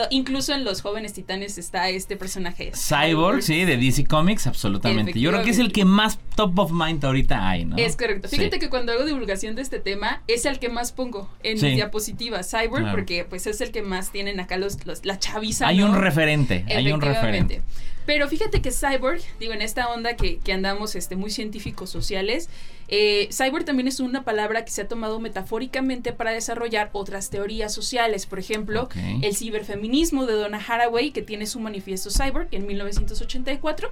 [0.10, 2.72] incluso en los jóvenes titanes está este personaje.
[2.74, 5.20] Cyborg, sí, de DC Comics, absolutamente.
[5.20, 7.78] Yo creo que es el que más top of mind ahorita hay, ¿no?
[7.78, 8.28] Es correcto.
[8.28, 8.38] Sí.
[8.38, 11.66] Fíjate que cuando hago divulgación de este tema, es el que más pongo en Sí.
[11.68, 12.50] mis diapositivas.
[12.50, 12.92] Cyborg, Claro.
[12.98, 15.68] porque pues es el que más tienen acá los, los- la chaviza.
[15.68, 15.88] Hay ¿no?
[15.92, 17.62] un referente, hay un referente.
[18.06, 22.50] Pero fíjate que cyborg, digo, en esta onda que, que andamos este, muy científicos sociales,
[22.90, 27.74] eh, cyborg también es una palabra que se ha tomado metafóricamente para desarrollar otras teorías
[27.74, 28.26] sociales.
[28.26, 28.90] Por ejemplo,
[29.22, 33.92] el ciberfeminismo de Donna Haraway, que tiene su manifiesto cyborg en 1984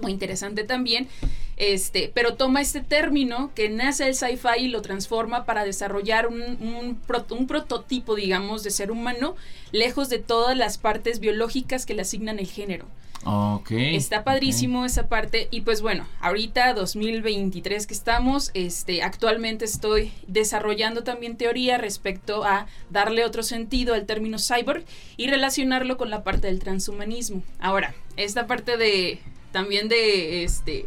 [0.00, 1.08] muy interesante también,
[1.56, 6.42] este, pero toma este término que nace el sci-fi y lo transforma para desarrollar un,
[6.42, 9.36] un, un prototipo, digamos, de ser humano,
[9.72, 12.86] lejos de todas las partes biológicas que le asignan el género.
[13.24, 13.70] Ok.
[13.72, 21.02] Está padrísimo esa parte y pues bueno, ahorita 2023 que estamos, este, actualmente estoy desarrollando
[21.02, 24.84] también teoría respecto a darle otro sentido al término cyborg
[25.16, 27.42] y relacionarlo con la parte del transhumanismo.
[27.58, 29.20] Ahora, esta parte de
[29.52, 30.86] también de este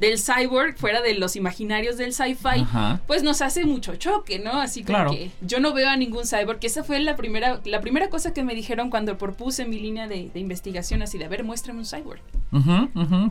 [0.00, 2.66] del cyborg fuera de los imaginarios del sci-fi,
[3.06, 4.52] pues nos hace mucho choque, ¿no?
[4.60, 5.10] Así como Claro.
[5.12, 8.32] que yo no veo a ningún cyborg, que esa fue la primera, la primera cosa
[8.32, 11.80] que me dijeron cuando propuse mi línea de, de investigación, así de, a ver, muéstrame
[11.80, 12.20] un cyborg.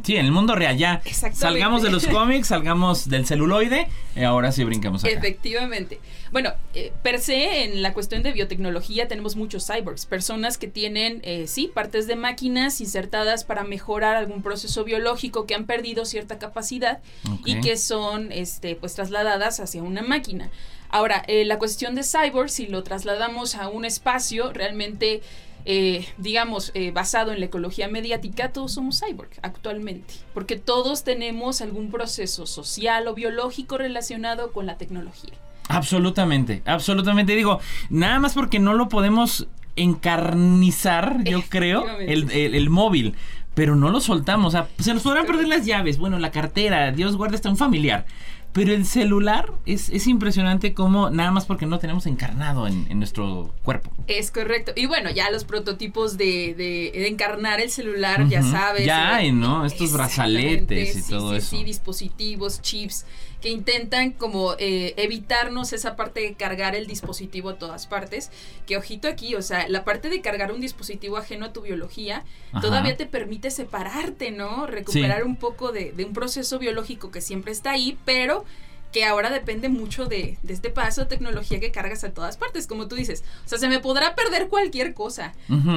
[0.03, 1.01] Sí, en el mundo real ya.
[1.05, 1.39] Exactamente.
[1.39, 5.11] Salgamos de los cómics, salgamos del celuloide, y ahora sí brincamos acá.
[5.13, 5.99] Efectivamente.
[6.31, 11.21] Bueno, eh, per se, en la cuestión de biotecnología tenemos muchos cyborgs, personas que tienen,
[11.23, 16.39] eh, sí, partes de máquinas insertadas para mejorar algún proceso biológico que han perdido cierta
[16.39, 16.99] capacidad
[17.45, 20.49] y que son, este, pues, trasladadas hacia una máquina.
[20.89, 25.21] Ahora, eh, la cuestión de cyborg, si lo trasladamos a un espacio realmente,
[25.65, 31.61] eh, digamos, eh, basado en la ecología mediática, todos somos cyborg actualmente, porque todos tenemos
[31.61, 35.33] algún proceso social o biológico relacionado con la tecnología.
[35.69, 37.35] Absolutamente, absolutamente.
[37.35, 43.15] Digo, nada más porque no lo podemos encarnizar, yo creo, el, el- el móvil.
[43.55, 44.47] Pero no lo soltamos.
[44.47, 47.57] O sea, se nos podrán perder las llaves, bueno, la cartera, Dios guarde hasta un
[47.57, 48.05] familiar.
[48.53, 52.97] Pero el celular es, es impresionante como nada más porque no tenemos encarnado en, en
[52.97, 53.91] nuestro cuerpo.
[54.07, 54.71] Es correcto.
[54.75, 58.85] Y bueno, ya los prototipos de, de- de encarnar el celular, ya sabes.
[58.85, 59.65] Ya hay, ¿no?
[59.65, 61.49] Estos brazaletes y sí, todo sí, eso.
[61.57, 63.05] Sí, dispositivos, chips,
[63.41, 68.31] que intentan como eh, evitarnos esa parte de cargar el dispositivo a todas partes.
[68.65, 72.25] Que ojito aquí, o sea, la parte de cargar un dispositivo ajeno a tu biología
[72.51, 72.61] Ajá.
[72.61, 74.67] todavía te permite separarte, ¿no?
[74.67, 78.45] Recuperar un poco de, de un proceso biológico que siempre está ahí, pero
[78.91, 82.65] que ahora depende mucho de, de este paso de tecnología que cargas a todas partes,
[82.65, 83.23] como tú dices.
[83.45, 85.33] O sea, se me podrá perder cualquier cosa,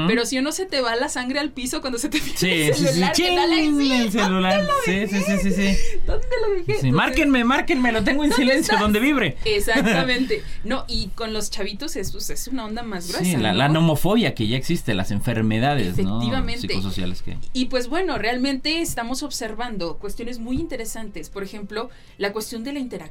[0.07, 2.39] pero si o no se te va la sangre al piso cuando se te pierde
[2.39, 2.89] Sí, el sí, sí.
[2.89, 4.69] celular, ¿qué Sí, el celular.
[4.85, 5.77] Sí, sí, sí, sí, sí.
[6.07, 6.81] ¿Dónde lo dejé?
[6.81, 8.81] Sí, márquenme, márquenme, lo tengo en silencio, estás?
[8.81, 9.37] donde vibre.
[9.45, 10.43] Exactamente.
[10.65, 13.25] No, y con los chavitos es, pues, es una onda más gruesa.
[13.25, 13.59] Sí, la, ¿no?
[13.59, 17.37] la nomofobia que ya existe, las enfermedades psicosociales que...
[17.53, 21.31] Y pues bueno, realmente estamos observando cuestiones muy interesantes.
[21.31, 23.02] Por ejemplo, la cuestión de la interacción.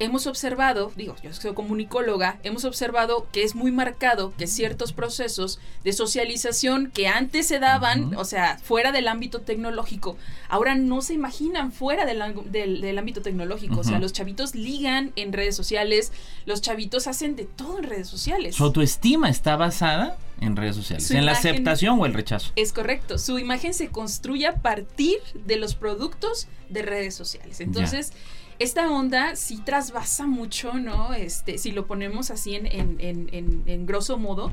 [0.00, 5.58] Hemos observado, digo, yo soy comunicóloga, hemos observado que es muy marcado que ciertos procesos
[5.82, 10.16] de socialización que antes se daban, o sea, fuera del ámbito tecnológico,
[10.48, 12.22] ahora no se imaginan fuera del,
[12.52, 13.80] del- del ámbito tecnológico.
[13.80, 16.12] O sea, los chavitos ligan en redes sociales,
[16.46, 18.54] los chavitos hacen de todo en redes sociales.
[18.54, 22.52] Su autoestima está basada en redes sociales, Su en la aceptación o el rechazo.
[22.54, 27.60] Es correcto, su imagen se construye a partir de los productos de redes sociales.
[27.60, 28.12] Entonces,
[28.58, 31.14] esta onda sí trasvasa mucho, ¿no?
[31.14, 34.52] Este, si lo ponemos así en, en, en, en, en grosso modo,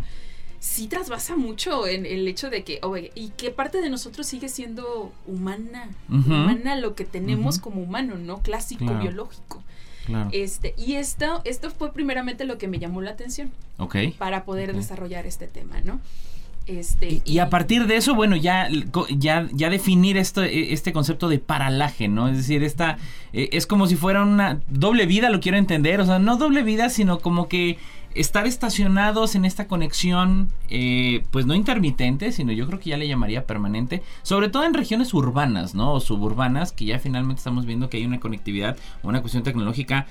[0.60, 4.50] sí trasvasa mucho en el hecho de que, oye, ¿y qué parte de nosotros sigue
[4.50, 5.90] siendo humana?
[6.10, 8.42] Humana lo que tenemos como humano, ¿no?
[8.42, 9.00] Clásico, Claro.
[9.02, 9.64] biológico.
[10.06, 10.30] Claro.
[10.34, 13.96] Este, y esto, esto fue primeramente lo que me llamó la atención ok.
[14.20, 16.00] para poder desarrollar este tema, ¿no?
[16.68, 18.68] Este, Y, y a partir de eso, bueno, ya,
[19.18, 22.28] ya, ya definir esto, eh, este concepto de paralaje, ¿no?
[22.28, 22.98] Es decir, esta
[23.34, 26.64] eh, es como si fuera una doble vida, lo quiero entender, o sea, no doble
[26.64, 27.78] vida, sino como que
[28.16, 33.08] estar estacionados en esta conexión, eh, pues no intermitente, sino yo creo que ya le
[33.08, 35.94] llamaría permanente, sobre todo en regiones urbanas, ¿no?
[35.94, 40.08] O suburbanas, que ya finalmente estamos viendo que hay una conectividad, una cuestión tecnológica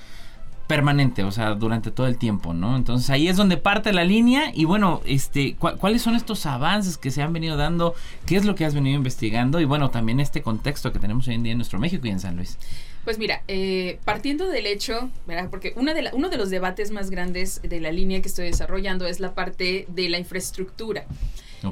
[0.67, 2.75] permanente, o sea, durante todo el tiempo, ¿no?
[2.75, 6.97] Entonces ahí es donde parte la línea y bueno, este, ¿cu- ¿cuáles son estos avances
[6.97, 7.93] que se han venido dando?
[8.25, 9.59] ¿Qué es lo que has venido investigando?
[9.59, 12.19] Y bueno, también este contexto que tenemos hoy en día en nuestro México y en
[12.19, 12.57] San Luis.
[13.03, 15.49] Pues mira, eh, partiendo del hecho, ¿verdad?
[15.51, 18.45] porque una de la- uno de los debates más grandes de la línea que estoy
[18.47, 21.05] desarrollando es la parte de la infraestructura.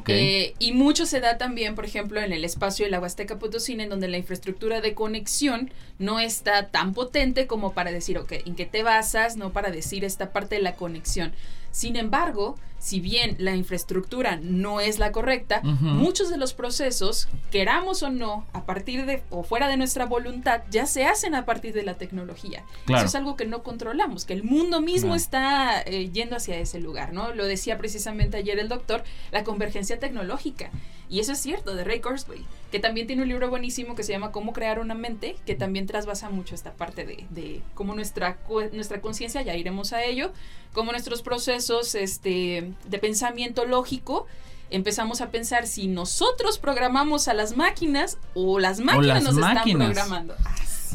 [0.08, 3.84] Eh, y mucho se da también, por ejemplo, en el espacio de la Huasteca Potosina,
[3.84, 8.56] en donde la infraestructura de conexión no está tan potente como para decir, ok, ¿en
[8.56, 9.38] qué te basas?
[9.38, 11.34] No para decir esta parte de la conexión.
[11.74, 15.86] Sin embargo, si bien la infraestructura no es la correcta, Ujú.
[15.86, 20.61] muchos de los procesos, queramos o no, a partir de o fuera de nuestra voluntad,
[20.69, 22.63] ya se hacen a partir de la tecnología.
[22.86, 22.99] Claro.
[22.99, 25.15] Eso es algo que no controlamos, que el mundo mismo Claro.
[25.15, 27.34] está eh, yendo hacia ese lugar, ¿no?
[27.34, 30.69] Lo decía precisamente ayer el doctor, la convergencia tecnológica.
[31.09, 34.11] Y eso es cierto, de Ray Kurzweil, que también tiene un libro buenísimo que se
[34.13, 38.39] llama Cómo crear una mente, que también trasvasa mucho esta parte de, de cómo nuestra,
[38.71, 40.34] nuestra conciencia, ya iremos a ello,
[40.74, 44.28] cómo nuestros procesos este, de pensamiento lógico
[44.70, 49.89] empezamos a pensar si nosotros programamos a las máquinas o las máquinas las nos máquinas.
[49.89, 50.36] están programando.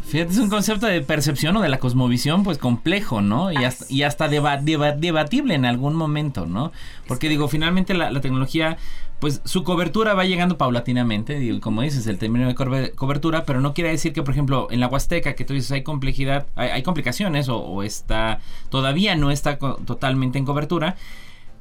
[0.09, 3.53] Fíjate, es un concepto de percepción o de la cosmovisión, pues complejo, ¿no?
[3.53, 6.73] Y hasta, y hasta deba- deba- debatible en algún momento, ¿no?
[7.07, 8.79] Porque digo, finalmente la, la tecnología,
[9.21, 13.91] pues su cobertura va llegando paulatinamente, como dices, el término de cobertura, pero no quiere
[13.91, 17.49] decir que, por ejemplo, en la Huasteca, que tú dices hay complejidad, hay, hay complicaciones
[17.49, 18.39] o, o está,
[18.69, 20.97] todavía no está totalmente en cobertura.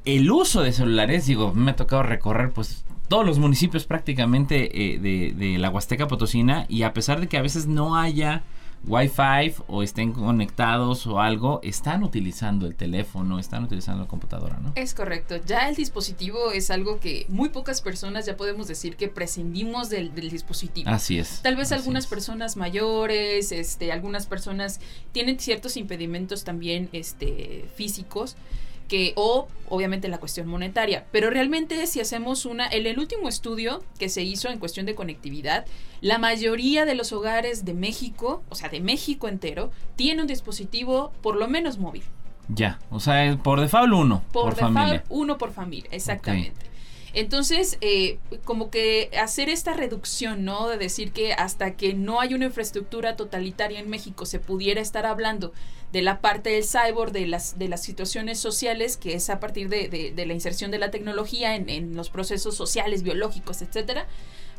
[0.06, 5.00] El uso de celulares, digo, me ha tocado recorrer, pues, todos los municipios prácticamente eh,
[5.00, 8.44] de, de la Huasteca Potosina y a pesar de que a veces no haya
[8.88, 14.72] Wi-Fi o estén conectados o algo, están utilizando el teléfono, están utilizando la computadora, ¿no?
[14.76, 15.36] Es correcto.
[15.46, 20.16] Ya el dispositivo es algo que muy pocas personas ya podemos decir que prescindimos del,
[20.16, 20.90] del dispositivo.
[20.90, 21.42] Así es.
[21.42, 22.10] Tal vez algunas es.
[22.10, 24.80] personas mayores, este, algunas personas
[25.12, 28.36] tienen ciertos impedimentos también este, físicos
[28.88, 33.84] que o obviamente la cuestión monetaria, pero realmente si hacemos una en el último estudio
[34.00, 35.66] que se hizo en cuestión de conectividad,
[36.02, 41.12] la mayoría de los hogares de México, o sea, de México entero, tiene un dispositivo
[41.22, 42.04] por lo menos móvil.
[42.50, 45.04] Ya, o sea, por default uno, por, Por, default, familia.
[45.10, 46.67] uno por familia, exactamente.
[47.20, 50.68] Entonces, eh, como que hacer esta reducción, ¿no?
[50.68, 55.06] De decir que hasta que no hay una infraestructura totalitaria en México se pudiera estar
[55.08, 55.52] hablando
[55.92, 59.68] de la parte del cyborg, de las, de las situaciones sociales, que es a partir
[59.70, 64.06] de, de- de la inserción de la tecnología en, en los procesos sociales, biológicos, etcétera,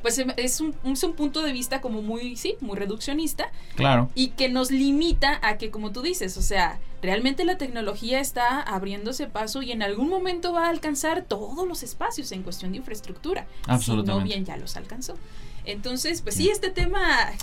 [0.03, 4.11] pues em- es un, es un punto de vista como muy, sí, muy reduccionista, Claro.
[4.15, 8.61] y que nos limita a que, como tú dices, o sea, realmente la tecnología está
[8.61, 12.79] abriéndose paso y en algún momento va a alcanzar todos los espacios en cuestión de
[12.79, 13.47] infraestructura.
[13.63, 14.25] Si no Absolutamente.
[14.25, 15.15] bien ya los alcanzó.
[15.69, 17.01] Entonces, pues sí, este tema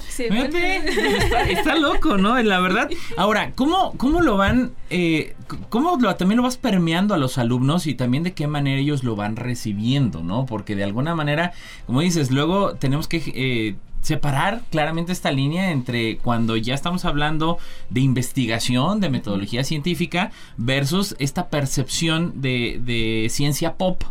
[0.10, 0.78] se vuelve...
[1.18, 2.42] está, está loco, ¿no?
[2.42, 2.90] La verdad.
[3.18, 5.36] Ahora, ¿cómo, cómo lo van, eh,
[5.70, 9.04] cómo lo, también lo vas permeando a los alumnos y también de qué manera ellos
[9.04, 10.48] lo van recibiendo, ¿no?
[10.48, 11.54] Porque de alguna manera,
[11.86, 17.60] como dices, luego tenemos que eh, separar claramente esta línea entre cuando ya estamos hablando
[17.92, 24.02] de investigación, de metodología científica, versus esta percepción de, de ciencia pop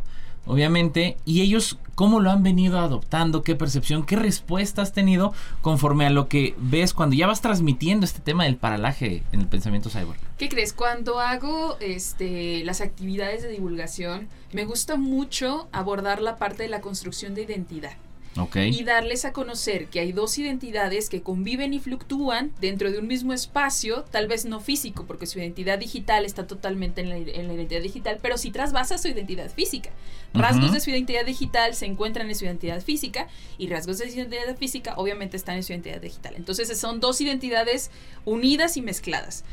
[0.47, 6.07] obviamente, y ellos cómo lo han venido adoptando, qué percepción, qué respuesta has tenido conforme
[6.07, 9.91] a lo que ves cuando ya vas transmitiendo este tema del paralaje en el pensamiento
[9.91, 10.19] cyborg.
[10.39, 10.73] ¿Qué crees?
[10.73, 16.81] Cuando hago este, las actividades de divulgación, me gusta mucho abordar la parte de la
[16.81, 17.93] construcción de identidad.
[18.37, 18.57] Ok.
[18.57, 23.07] y darles a conocer que hay dos identidades que conviven y fluctúan dentro de un
[23.07, 27.47] mismo espacio, tal vez no físico, porque su identidad digital está totalmente en la, en
[27.47, 29.91] la identidad digital, pero sí trasvasa su identidad física.
[30.33, 34.17] Rasgos de su identidad digital se encuentran en su identidad física y rasgos de su
[34.17, 36.35] identidad física obviamente están en su identidad digital.
[36.37, 37.93] Entonces son dos identidades
[38.25, 39.45] unidas y mezcladas.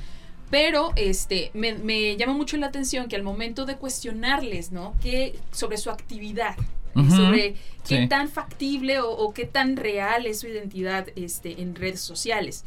[0.50, 4.96] Pero este me, me llama mucho la atención que al momento de cuestionarles, ¿no?
[5.02, 6.56] Que sobre su actividad,
[6.96, 7.10] Ujú.
[7.16, 7.54] sobre
[7.88, 8.08] qué Sí.
[8.08, 12.64] tan factible o, o qué tan real es su identidad este, en redes sociales.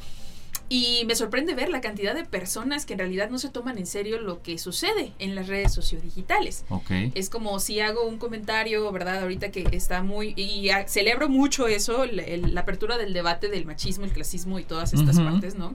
[0.71, 3.87] Y me sorprende ver la cantidad de personas que en realidad no se toman en
[3.87, 6.65] serio lo que sucede en las redes sociodigitales.
[6.71, 6.91] Ok.
[7.15, 9.21] Es como si hago un comentario, ¿verdad?
[9.23, 10.33] Ahorita que está muy...
[10.37, 14.59] Y ah, celebro mucho eso, la, el- la apertura del debate del machismo, el clasismo
[14.59, 15.25] y todas estas Ujú.
[15.33, 15.75] partes, ¿no?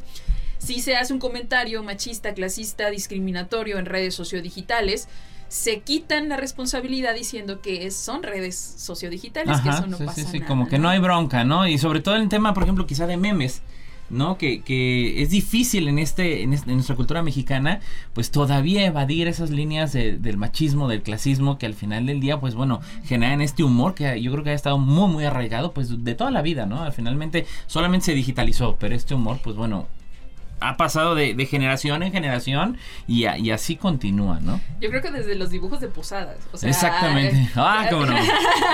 [0.57, 5.07] Si se hace un comentario machista, clasista, discriminatorio en redes sociodigitales,
[5.49, 10.21] se quitan la responsabilidad diciendo que es- son redes sociodigitales, que eso no sí, pasa
[10.21, 11.67] sí, sí, nada, como que no hay bronca, ¿no?
[11.67, 13.61] Y sobre todo el tema, por ejemplo, quizá de memes.
[14.11, 14.39] ¿no?
[14.39, 17.79] Que, que es difícil en este, en este- en nuestra cultura mexicana,
[18.13, 22.39] pues todavía evadir esas líneas de- del machismo, del clasismo, que al final del día,
[22.39, 26.03] pues bueno, generan este humor que yo creo que ha estado muy, muy arraigado, pues
[26.03, 26.81] de toda la vida, ¿no?
[26.81, 29.85] Al finalmente solamente se digitalizó, pero este humor, pues bueno,
[30.61, 34.59] ha pasado de, de generación en generación y, a- y así continúa, ¿no?
[34.81, 36.37] Yo creo que desde los dibujos de posadas.
[36.51, 37.49] O sea, Exactamente.
[37.55, 38.15] Ah, cómo no.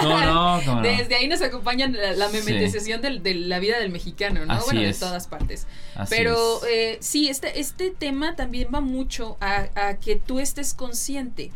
[0.01, 0.81] Cómo no, cómo no.
[0.81, 2.37] Desde ahí nos acompañan la, la Sí.
[2.43, 4.53] memetización del- de la vida del mexicano, ¿no?
[4.53, 4.99] Así bueno, es.
[4.99, 5.67] de todas partes.
[5.95, 6.69] Así Pero es.
[6.71, 11.51] eh, sí, este, este tema también va mucho a, a que tú estés consciente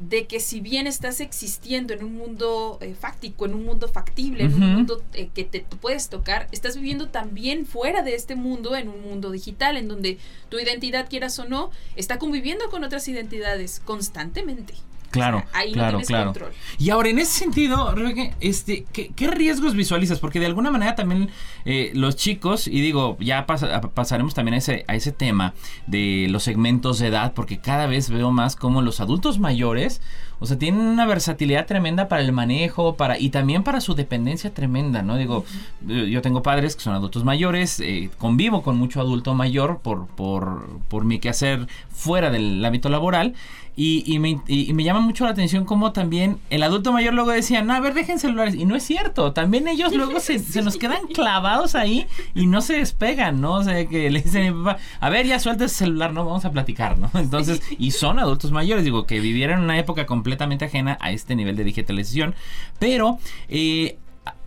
[0.00, 4.44] de que si bien estás existiendo en un mundo eh, fáctico, en un mundo factible,
[4.44, 8.74] en un mundo eh, que te puedes tocar, estás viviendo también fuera de este mundo,
[8.76, 13.06] en un mundo digital, en donde tu identidad, quieras o no, está conviviendo con otras
[13.08, 14.74] identidades constantemente.
[15.10, 16.24] Claro, O sea, ahí claro, no claro.
[16.26, 16.52] control.
[16.78, 20.20] Y ahora, en ese sentido, Rebeca, este, ¿qué, qué riesgos visualizas?
[20.20, 21.30] Porque de alguna manera también
[21.64, 25.54] eh, los chicos, y digo, ya pasa- pasaremos también a ese, a ese tema
[25.86, 30.00] de los segmentos de edad, porque cada vez veo más como los adultos mayores,
[30.42, 34.54] o sea, tienen una versatilidad tremenda para el manejo, para y también para su dependencia
[34.54, 35.16] tremenda, ¿no?
[35.18, 35.44] Digo,
[35.86, 40.06] yo yo tengo padres que son adultos mayores, eh, convivo con mucho adulto mayor por,
[40.06, 43.34] por, por mi quehacer fuera del ámbito laboral.
[43.82, 47.14] Y, y me, y- y me llama mucho la atención cómo también el adulto mayor
[47.14, 48.54] luego decía, no, a ver, dejen celulares.
[48.54, 52.60] Y no es cierto, también ellos luego se, se nos quedan clavados ahí y no
[52.60, 53.54] se despegan, ¿no?
[53.54, 56.26] O sea, que le dicen a mi papá, a ver, ya suelta ese celular, ¿no?
[56.26, 57.10] Vamos a platicar, ¿no?
[57.14, 61.34] Entonces, y son adultos mayores, digo, que vivieron en una época completamente ajena a este
[61.34, 62.34] nivel de digitalización.
[62.78, 63.18] Pero,
[63.48, 63.96] eh,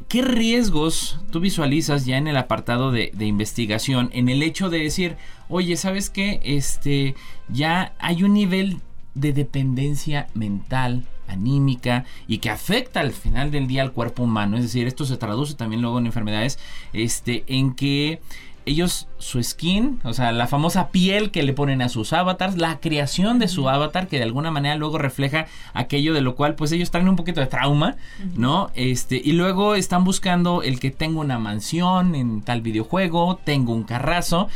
[0.09, 4.77] ¿Qué riesgos tú visualizas ya en el apartado de, de investigación en el hecho de
[4.77, 5.15] decir,
[5.49, 6.39] oye, ¿sabes qué?
[6.43, 7.15] Este,
[7.49, 8.77] ya hay un nivel
[9.15, 14.57] de dependencia mental, anímica y que afecta al final del día al cuerpo humano.
[14.57, 16.59] Es decir, esto se traduce también luego en enfermedades,
[16.93, 18.21] este, en que
[18.65, 22.79] ellos, su skin, o sea, la famosa piel que le ponen a sus avatars, la
[22.79, 26.71] creación de su avatar que de alguna manera luego refleja aquello de lo cual pues
[26.71, 27.97] ellos traen un poquito de trauma,
[28.35, 28.71] ¿no?
[28.73, 33.83] Este, y luego están buscando el que tengo una mansión en tal videojuego, tengo un
[33.83, 34.47] carrazo.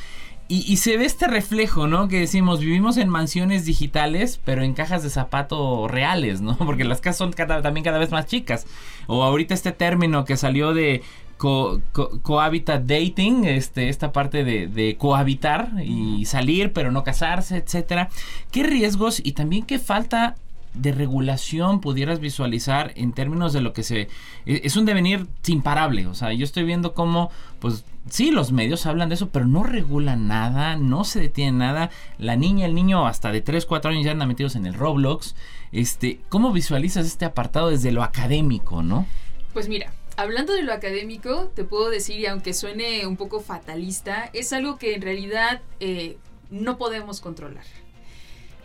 [0.50, 2.08] Y, y se ve este reflejo, ¿no?
[2.08, 6.58] Que decimos, vivimos en mansiones digitales, pero en cajas de zapato reales, ¿no?
[6.58, 8.66] Porque las casas son cada- también cada vez más chicas.
[9.08, 11.02] O ahorita este término que salió de
[11.38, 17.58] co- co- cohabitat dating, este, esta parte de, de cohabitar y salir, pero no casarse,
[17.58, 18.10] etcétera.
[18.52, 20.36] ¿Qué riesgos y también qué falta
[20.74, 24.02] de regulación pudieras visualizar en términos de lo que se
[24.46, 28.86] e- es un devenir imparable o sea yo estoy viendo cómo pues sí los medios
[28.86, 31.90] hablan de eso pero no regulan nada no se detiene nada.
[32.18, 35.36] La niña el niño hasta de 3 4 años ya andan metidos en el Roblox.
[35.72, 39.06] Este cómo visualizas este apartado desde lo académico no
[39.54, 44.30] Pues mira, hablando de lo académico, te puedo decir, y aunque suene un poco fatalista,
[44.34, 46.18] es algo que en realidad eh,
[46.50, 47.64] no podemos controlar.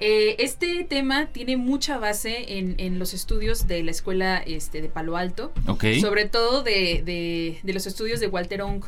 [0.05, 4.89] Eh, este tema tiene mucha base en, en los estudios de la escuela este, de
[4.89, 8.83] Palo Alto, ok sobre todo de, de- de los estudios de Walter Ong.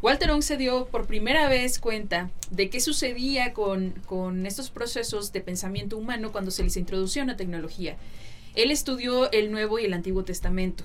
[0.00, 5.32] Walter Ong se dio por primera vez cuenta de qué sucedía con, con estos procesos
[5.32, 7.96] de pensamiento humano cuando se les introducía una tecnología.
[8.54, 10.84] Él estudió el Nuevo y el Antiguo Testamento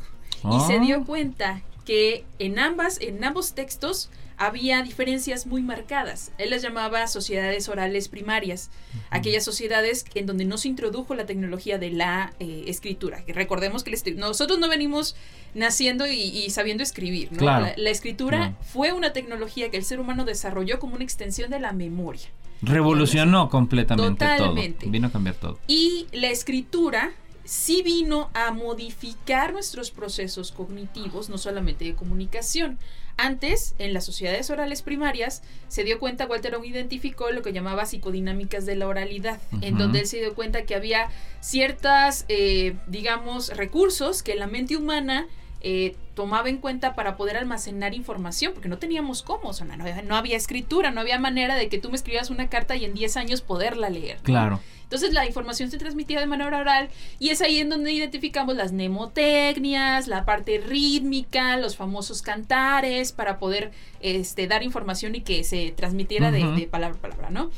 [0.52, 0.80] y se Ah.
[0.84, 6.32] dio cuenta que en ambas, en ambos textos había diferencias muy marcadas.
[6.38, 8.70] Él las llamaba sociedades orales primarias,
[9.10, 13.24] aquellas sociedades en donde no se introdujo la tecnología de la eh, escritura.
[13.28, 15.16] Recordemos que nosotros no venimos
[15.54, 17.32] naciendo y, y sabiendo escribir.
[17.32, 17.38] ¿no?
[17.40, 17.66] Claro.
[17.66, 18.56] La, la escritura Claro.
[18.62, 22.28] fue una tecnología que el ser humano desarrolló como una extensión de la memoria.
[22.62, 24.80] revolucionó completamente Totalmente.
[24.82, 27.12] todo vino a cambiar todo Y la escritura
[27.46, 32.78] sí vino a modificar nuestros procesos cognitivos, no solamente de comunicación.
[33.18, 37.86] Antes, en las sociedades orales primarias, se dio cuenta, Walter Ong identificó lo que llamaba
[37.86, 41.08] psicodinámicas de la oralidad, en donde él se dio cuenta que había
[41.40, 45.28] ciertas, eh, digamos, recursos que la mente humana
[45.62, 49.74] eh, tomaba en cuenta para poder almacenar información, porque no teníamos cómo, o sea, no,
[49.84, 52.86] había- no había escritura, no había manera de que tú me escribas una carta y
[52.86, 54.18] en 10 años poderla leer.
[54.18, 54.24] ¿no?
[54.24, 58.56] claro Entonces la información se transmitía de manera oral y es ahí en donde identificamos
[58.56, 65.44] las mnemotecnias, la parte rítmica, los famosos cantares para poder este, dar información y que
[65.44, 67.52] se transmitiera de- palabra a palabra, ¿no?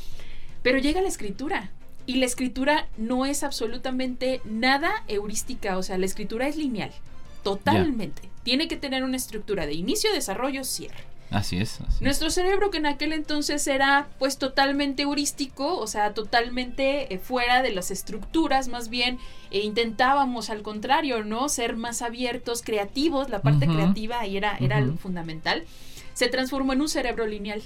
[0.62, 1.70] Pero llega la escritura
[2.06, 6.90] y la escritura no es absolutamente nada heurística, o sea, la escritura es lineal,
[7.42, 8.22] totalmente.
[8.42, 11.04] Tiene que tener una estructura de inicio, desarrollo, cierre.
[11.30, 12.02] Así es, así.
[12.02, 17.62] Nuestro cerebro que en aquel entonces era pues totalmente heurístico, o sea, totalmente eh, fuera
[17.62, 19.18] de las estructuras, más bien
[19.50, 21.48] e intentábamos al contrario, ¿no?
[21.48, 25.64] Ser más abiertos, creativos, la parte creativa ahí era, era lo fundamental.
[26.14, 27.62] Se transformó en un cerebro lineal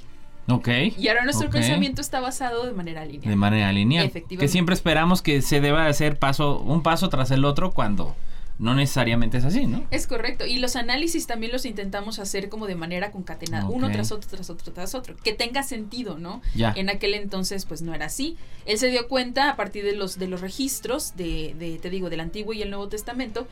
[0.48, 3.30] ok y ahora nuestro pensamiento está basado de manera lineal.
[3.30, 4.06] de manera lineal.
[4.06, 4.44] Efectivamente.
[4.44, 8.14] Que siempre esperamos que se deba hacer paso, un paso tras el otro cuando
[8.62, 9.84] no necesariamente es así, ¿no?
[9.90, 10.46] Es correcto.
[10.46, 14.50] Y los análisis también los intentamos hacer como de manera concatenada, uno tras otro, tras
[14.50, 15.16] otro, tras otro.
[15.16, 16.40] Que tenga sentido, ¿no?
[16.54, 16.72] Ya.
[16.76, 18.36] En aquel entonces, pues no era así.
[18.64, 22.08] Él se dio cuenta a partir de los, de los registros de, de, te digo,
[22.08, 23.48] del Antiguo y el Nuevo Testamento.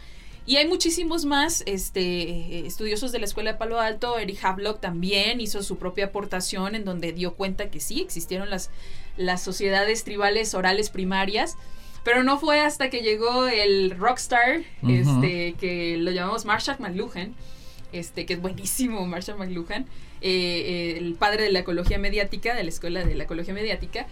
[0.46, 4.16] Y hay muchísimos más este, eh, estudiosos de la Escuela de Palo Alto.
[4.16, 8.70] Eric Havelock también hizo su propia aportación en donde dio cuenta que sí, existieron las,
[9.16, 11.56] las sociedades tribales orales primarias.
[12.04, 17.34] Pero no fue hasta que llegó el rockstar, este, que lo llamamos Marshall McLuhan,
[17.92, 19.86] este, que es buenísimo Marshall McLuhan,
[20.22, 24.06] eh, eh, el padre de la ecología mediática, de la escuela de la ecología mediática,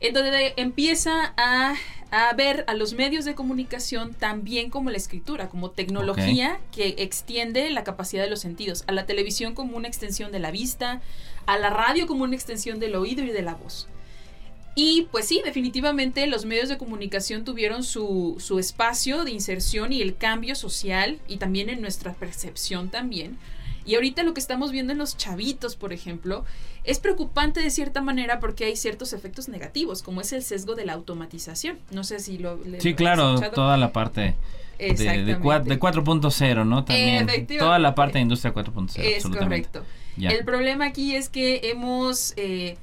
[0.00, 1.74] en donde empieza a,
[2.34, 7.84] ver a los medios de comunicación también como la escritura, como tecnología que extiende la
[7.84, 11.02] capacidad de los sentidos, a la televisión como una extensión de la vista,
[11.46, 13.88] a la radio como una extensión del oído y de la voz.
[14.76, 20.00] Y pues sí, definitivamente los medios de comunicación tuvieron su, su espacio de inserción y
[20.00, 23.36] el cambio social y también en nuestra percepción también
[23.84, 26.44] y ahorita lo que estamos viendo en los chavitos, por ejemplo,
[26.84, 30.84] es preocupante de cierta manera porque hay ciertos efectos negativos, como es el sesgo de
[30.84, 31.78] la automatización.
[31.90, 32.58] No sé si lo...
[32.78, 34.36] sí, claro, toda la parte
[34.78, 34.94] de,
[35.24, 36.84] de, 4.0, ¿no?
[36.84, 37.26] También.
[37.58, 39.00] Toda la parte de industria 4.0.
[39.00, 39.84] Es correcto.
[40.18, 42.34] El problema aquí es que hemos...
[42.36, 42.76] Eh,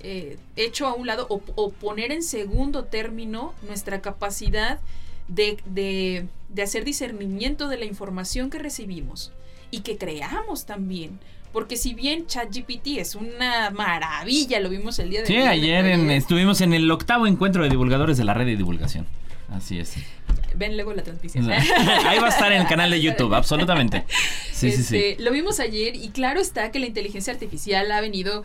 [0.00, 4.78] eh, hecho a un lado o, poner en segundo término nuestra capacidad
[5.26, 9.32] de, de, hacer discernimiento de la información que recibimos
[9.70, 11.18] y que creamos también.
[11.52, 16.60] Porque si bien ChatGPT es una maravilla, lo vimos el día de Sí, ayer estuvimos
[16.60, 19.06] en el octavo encuentro de divulgadores de la red de divulgación.
[19.50, 19.94] Así es.
[20.54, 21.50] Ven luego la transmisión.
[22.06, 24.04] Ahí va a estar en el canal de YouTube, absolutamente.
[24.52, 24.96] Sí, sí, sí.
[24.96, 28.44] Este, lo vimos ayer y claro está que la inteligencia artificial ha venido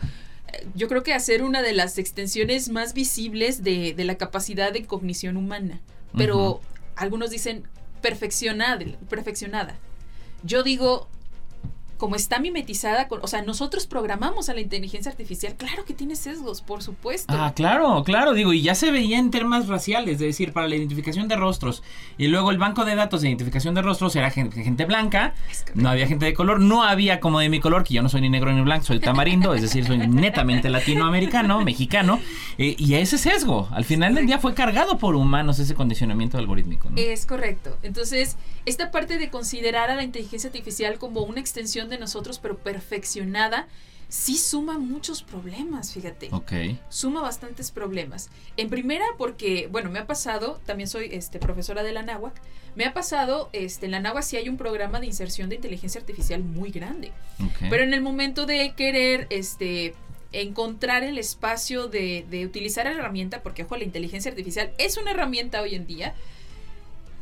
[0.74, 4.72] yo creo que a ser una de las extensiones más visibles de, de la capacidad
[4.72, 5.80] de cognición humana.
[6.16, 6.60] Pero
[6.94, 7.64] algunos dicen
[8.00, 9.76] perfeccionada, perfeccionada.
[10.44, 11.08] Yo digo
[12.04, 16.16] como está mimetizada con, o sea, nosotros programamos a la inteligencia artificial, claro que tiene
[16.16, 17.32] sesgos, por supuesto.
[17.34, 20.76] Ah, claro, claro, digo, y ya se veía en temas raciales, es decir, para la
[20.76, 21.82] identificación de rostros.
[22.18, 25.32] Y luego el banco de datos de identificación de rostros era gente, blanca,
[25.72, 28.20] no había gente de color, no había como de mi color, que yo no soy
[28.20, 32.20] ni negro ni blanco, soy tamarindo, es decir, soy netamente latinoamericano, mexicano,
[32.58, 36.90] eh, y ese sesgo, al final del día fue cargado por humanos ese condicionamiento algorítmico.
[36.96, 37.78] Es correcto.
[37.82, 38.36] Entonces,
[38.66, 43.68] esta parte de considerar a la inteligencia artificial como una extensión de nosotros, pero perfeccionada,
[44.08, 46.28] sí suma muchos problemas, fíjate.
[46.30, 46.52] Ok.
[46.88, 48.30] Suma bastantes problemas.
[48.56, 52.34] En primera, porque, bueno, me ha pasado, también soy este, profesora de la NAWAC,
[52.76, 56.00] me ha pasado, este, en la NAWAC sí hay un programa de inserción de inteligencia
[56.00, 57.12] artificial muy grande.
[57.70, 59.94] Pero en el momento de querer, este,
[60.32, 65.12] encontrar el espacio de, de utilizar la herramienta, porque, ojo, la inteligencia artificial es una
[65.12, 66.14] herramienta hoy en día,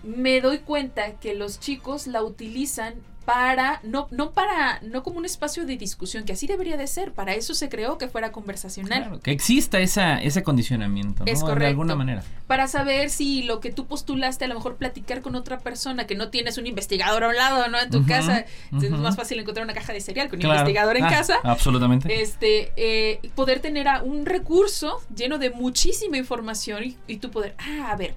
[0.03, 2.95] me doy cuenta que los chicos la utilizan
[3.25, 7.13] para no no para no como un espacio de discusión que así debería de ser.
[7.13, 9.21] Para eso se creó que fuera conversacional.
[9.23, 12.23] Que exista esa ese condicionamiento es de alguna manera.
[12.47, 16.15] Para saber si lo que tú postulaste a lo mejor platicar con otra persona que
[16.15, 19.65] no tienes un investigador a un lado no en tu casa es más fácil encontrar
[19.65, 21.41] una caja de cereal con un investigador en ah, casa.
[21.45, 22.23] absolutamente.
[22.23, 27.91] Este eh, poder tener un recurso lleno de muchísima información y, y tú poder ah
[27.91, 28.15] a ver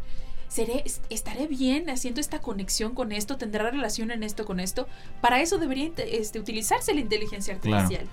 [0.55, 3.35] ¿Seré, ¿Estaré bien haciendo esta conexión con esto?
[3.35, 4.87] ¿Tendrá relación en esto con esto?
[5.19, 8.07] Para eso debería este, utilizarse la inteligencia artificial.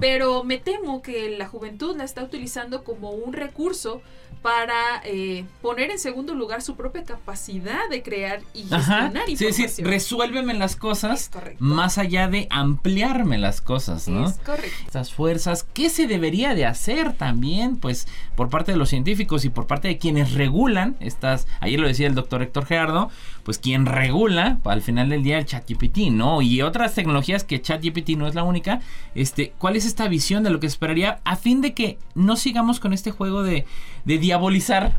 [0.00, 4.02] Pero me temo que la juventud la está utilizando como un recurso
[4.42, 9.52] para eh, poner en segundo lugar su propia capacidad de crear y gestionar información.
[9.52, 14.28] Sí, sí, resuélveme las cosas más allá de ampliarme las cosas, ¿no?
[14.28, 14.76] Es correcto.
[14.86, 17.76] Estas fuerzas, ¿qué se debería de hacer también?
[17.76, 18.06] Pues
[18.36, 22.06] por parte de los científicos y por parte de quienes regulan estas, ayer lo decía
[22.06, 23.10] el doctor Héctor Gerardo,
[23.42, 26.42] pues quien regula al final del día el ChatGPT, ¿no?
[26.42, 28.80] Y otras tecnologías que ChatGPT no es la única,
[29.14, 32.80] este, ¿cuál es esta visión de lo que esperaría a fin de que no sigamos
[32.80, 33.64] con este juego de,
[34.04, 34.96] diabolizar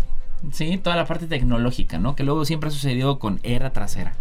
[0.52, 0.78] ¿sí?
[0.78, 2.16] toda la parte tecnológica, ¿no?
[2.16, 4.16] Que luego siempre ha sucedido con era tras era.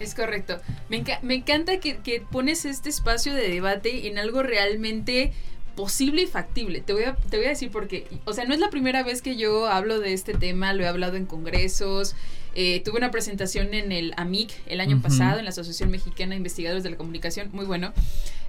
[0.00, 0.56] Es correcto.
[0.88, 1.04] Me,
[1.34, 5.34] encanta que, pones este espacio de debate en algo realmente
[5.80, 6.82] posible y factible.
[6.82, 9.22] Te voy, a, te voy a decir porque, o sea, no es la primera vez
[9.22, 12.14] que yo hablo de este tema, lo he hablado en congresos.
[12.54, 16.36] Eh, tuve una presentación en el AMIC el año pasado, en la Asociación Mexicana de
[16.36, 17.94] Investigadores de la Comunicación, muy bueno.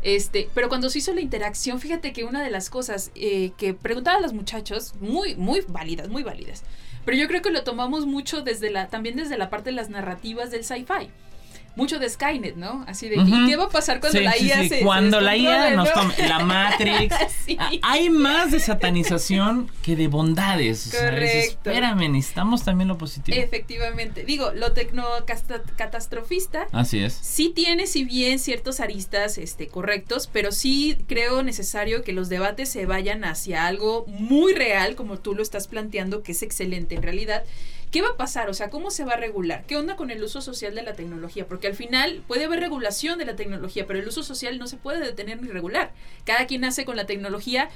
[0.02, 3.74] Este, pero cuando se hizo la interacción, fíjate que una de las cosas eh, que
[3.74, 6.64] preguntaban a los muchachos, muy, muy válidas, muy válidas,
[7.06, 9.90] pero yo creo que lo tomamos mucho desde la, también desde la parte de las
[9.90, 11.08] narrativas del sci-fi
[11.76, 12.84] mucho de Skynet, ¿no?
[12.88, 15.92] Así de, ¿y qué va a pasar cuando la IA se Cuando la IA nos
[15.94, 17.16] tome, la Matrix.
[17.82, 20.92] Hay más de satanización que de bondades.
[20.92, 21.70] Correcto.
[21.70, 23.38] espérame, necesitamos también lo positivo.
[23.38, 24.26] Efectivamente.
[24.26, 26.68] Digo, lo tecnocatastrofista.
[26.72, 27.14] Así es.
[27.14, 32.70] Sí tiene, si bien, ciertos aristas este, correctos, pero sí creo necesario que los debates
[32.70, 37.04] se vayan hacia algo muy real, como tú lo estás planteando, que es excelente en
[37.04, 37.44] realidad
[37.92, 38.50] ¿Qué va a pasar?
[38.50, 39.64] O sea, ¿cómo se va a regular?
[39.68, 41.46] ¿Qué onda con el uso social de la tecnología?
[41.46, 44.78] Porque al final puede haber regulación de la tecnología, pero el uso social no se
[44.78, 45.92] puede detener ni regular.
[46.24, 47.70] Cada quien hace con la tecnología,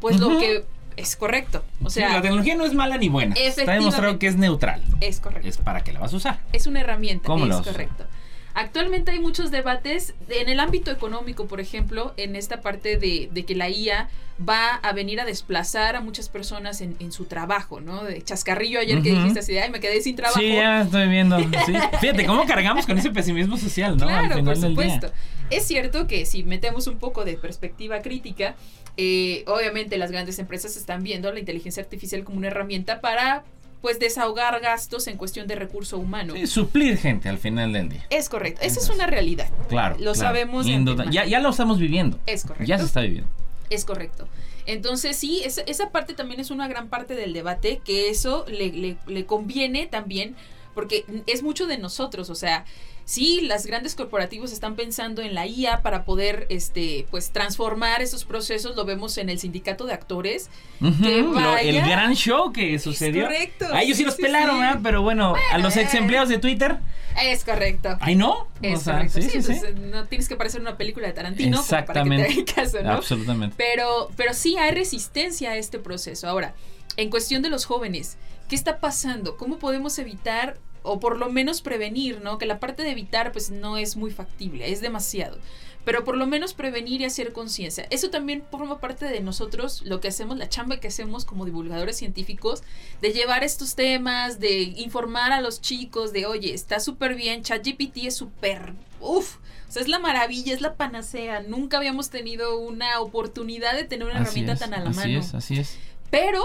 [0.00, 0.64] pues lo que
[0.96, 1.64] Es correcto.
[1.82, 3.34] O Sí, sea, la tecnología no es mala ni buena.
[3.34, 4.80] Está demostrado que es neutral.
[5.00, 5.48] es correcto.
[5.48, 6.38] Es para qué la vas a usar.
[6.52, 8.06] Es una herramienta, ¿Cómo es correcto.
[8.54, 13.28] Actualmente hay muchos debates de- en el ámbito económico, por ejemplo, en esta parte de,
[13.32, 14.08] de que la IA
[14.48, 18.02] va a venir a desplazar a muchas personas en, en su trabajo, ¿no?
[18.04, 20.40] De chascarrillo ayer que dijiste así, ay, me quedé sin trabajo.
[20.40, 21.38] Sí, ya estoy viendo.
[21.38, 21.72] Sí.
[22.00, 24.08] Fíjate cómo cargamos con ese pesimismo social, ¿no?
[24.08, 25.12] Al Claro, final por supuesto.
[25.50, 28.54] Es cierto que si metemos un poco de perspectiva crítica,
[28.96, 33.44] eh, obviamente las grandes empresas están viendo la inteligencia artificial como una herramienta para
[33.84, 36.32] pues desahogar gastos en cuestión de recurso humano.
[36.34, 38.06] Sí, suplir gente al final del día.
[38.08, 39.46] Es correcto, esa es una realidad.
[39.68, 39.96] Claro.
[39.96, 40.14] Lo claro.
[40.14, 40.64] sabemos
[41.10, 42.18] ya, ya lo estamos viviendo.
[42.24, 42.64] Es correcto.
[42.64, 43.28] Ya se está viviendo.
[43.68, 44.26] Es correcto.
[44.64, 48.72] Entonces sí, esa, esa parte también es una gran parte del debate, que eso le,
[48.72, 50.34] le- le conviene también,
[50.74, 52.64] porque es mucho de nosotros, o sea,
[53.06, 58.24] sí, las grandes corporativos están pensando en la IA para poder, este, pues, transformar esos
[58.24, 60.48] procesos, lo vemos en el sindicato de actores.
[60.80, 61.60] Ujú, Que lo- vaya.
[61.60, 63.24] el gran show que sucedió.
[63.24, 64.60] correcto, A ellos sí sí, los sí, pelaron, sí.
[64.62, 64.80] ¿verdad?
[64.82, 65.82] Pero bueno, a los eh.
[65.82, 66.78] ex empleados de Twitter,
[67.22, 67.96] Es correcto.
[68.00, 68.48] ay no.
[68.62, 69.20] Es o sea, correcto.
[69.20, 69.60] sí, Sí, sí, sí.
[69.60, 72.42] pues, no tienes que parecer una película de Tarantino como para que Exactamente.
[72.44, 72.90] te caso, ¿no?
[72.92, 73.54] Absolutamente.
[73.58, 76.26] Pero, pero sí hay resistencia a este proceso.
[76.26, 76.54] Ahora,
[76.96, 78.16] en cuestión de los jóvenes,
[78.48, 79.36] ¿qué está pasando?
[79.36, 82.38] ¿Cómo podemos evitar o por lo menos prevenir, ¿no?
[82.38, 85.38] Que la parte de evitar pues no es muy factible, es demasiado.
[85.84, 87.86] Pero por lo menos prevenir y hacer conciencia.
[87.90, 91.98] Eso también forma parte de nosotros, lo que hacemos, la chamba que hacemos como divulgadores
[91.98, 92.62] científicos,
[93.02, 97.98] de llevar estos temas, de informar a los chicos de, oye, está súper bien, ChatGPT
[98.06, 99.36] es súper, uff,
[99.68, 101.42] o sea, es la maravilla, es la panacea.
[101.42, 105.00] Nunca habíamos tenido una oportunidad de tener una Así herramienta es, tan a la así
[105.00, 105.18] mano.
[105.18, 105.76] es, así es.
[106.10, 106.42] Pero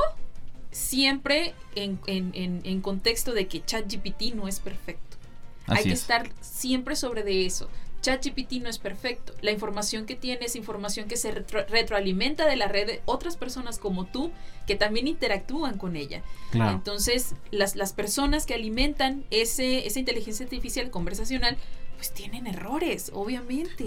[0.72, 5.18] siempre en, en- en- en contexto de que ChatGPT no es perfecto.
[5.68, 6.02] Hay que es.
[6.02, 7.70] estar siempre sobre de eso.
[8.02, 9.34] ChatGPT no es perfecto.
[9.42, 13.36] La información que tiene es información que se retro- retroalimenta de la red de otras
[13.36, 14.32] personas como tú
[14.66, 16.24] que también interactúan con ella.
[16.52, 16.72] Claro.
[16.72, 21.58] Entonces, las, las personas que alimentan ese, esa inteligencia artificial conversacional,
[22.00, 23.84] pues tienen errores, obviamente.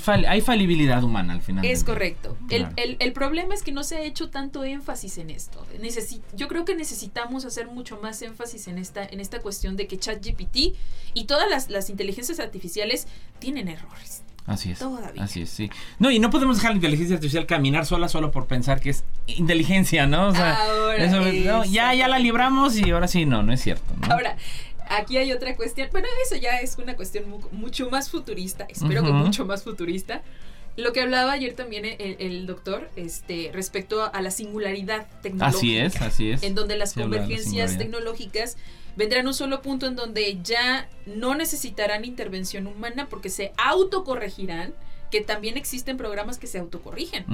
[0.00, 1.64] Fal- hay falibilidad humana al final.
[1.64, 2.36] Es correcto.
[2.48, 5.66] El, el- el problema es que no se ha hecho tanto énfasis en esto.
[5.80, 9.88] Necesi- yo creo que necesitamos hacer mucho más énfasis en esta, en esta cuestión de
[9.88, 10.76] que ChatGPT
[11.14, 13.08] y todas las, las inteligencias artificiales
[13.40, 14.22] tienen errores.
[14.46, 14.78] Así es.
[14.78, 15.24] Todavía.
[15.24, 15.68] Así es, sí.
[15.98, 19.02] No, y no podemos dejar la inteligencia artificial caminar sola solo por pensar que es
[19.26, 20.28] inteligencia, ¿no?
[20.28, 23.60] O sea, Ahora, eso, no, ya, ya la libramos y ahora sí, no, no es
[23.60, 24.12] cierto, ¿no?
[24.14, 24.36] Ahora,
[24.88, 25.88] aquí hay otra cuestión.
[25.92, 28.66] Bueno, eso ya es una cuestión mu- mucho más futurista.
[28.68, 30.22] Espero que mucho más futurista.
[30.76, 35.56] Lo que hablaba ayer también el, el doctor este, respecto a, la singularidad tecnológica.
[35.58, 36.42] así es, así es.
[36.42, 37.78] en donde las Se la convergencias singularidad.
[37.78, 38.56] tecnológicas
[38.94, 44.74] vendrán a un solo punto en donde ya no necesitarán intervención humana porque se autocorregirán,
[45.18, 47.24] que también existen programas que se autocorrigen,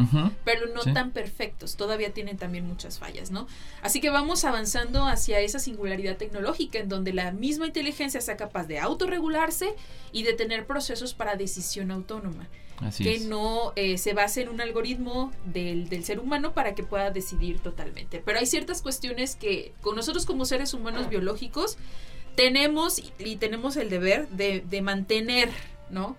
[0.44, 0.92] pero no Sí.
[0.92, 3.46] tan perfectos, todavía tienen también muchas fallas, ¿no?
[3.82, 8.66] Así que vamos avanzando hacia esa singularidad tecnológica en donde la misma inteligencia sea capaz
[8.66, 9.74] de autorregularse
[10.12, 13.26] y de tener procesos para decisión autónoma Así que es.
[13.26, 17.60] no eh, se base en un algoritmo del, del ser humano para que pueda decidir
[17.60, 18.20] totalmente.
[18.24, 21.78] Pero hay ciertas cuestiones que con nosotros como seres humanos biológicos
[22.34, 25.50] tenemos y, y tenemos el deber de, de mantener,
[25.90, 26.16] ¿no?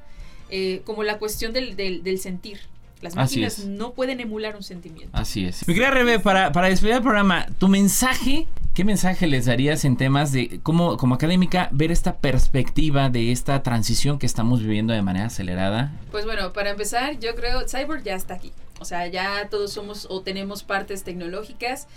[0.49, 2.59] Eh, como la cuestión del, del- del sentir.
[3.01, 3.65] Las Así máquinas es.
[3.65, 5.09] no pueden emular un sentimiento.
[5.17, 5.67] Así es.
[5.67, 9.97] Mi querida Rebe, para, para despedir el programa, tu mensaje, ¿qué mensaje les darías en
[9.97, 15.01] temas de cómo, como académica, ver esta perspectiva de esta transición que estamos viviendo de
[15.01, 15.91] manera acelerada?
[16.11, 18.53] Pues bueno, para empezar, yo creo Cyborg ya está aquí.
[18.79, 21.87] O sea, ya todos somos o tenemos partes tecnológicas.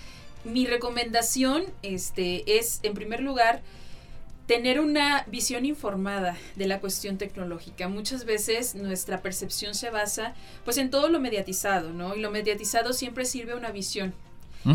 [0.45, 3.61] Mi recomendación este, es, en primer lugar,
[4.47, 7.89] tener una visión informada de la cuestión tecnológica.
[7.89, 10.35] Muchas veces nuestra percepción se basa
[10.65, 12.15] pues en todo lo mediatizado, ¿no?
[12.15, 14.15] Y lo mediatizado siempre sirve a una visión.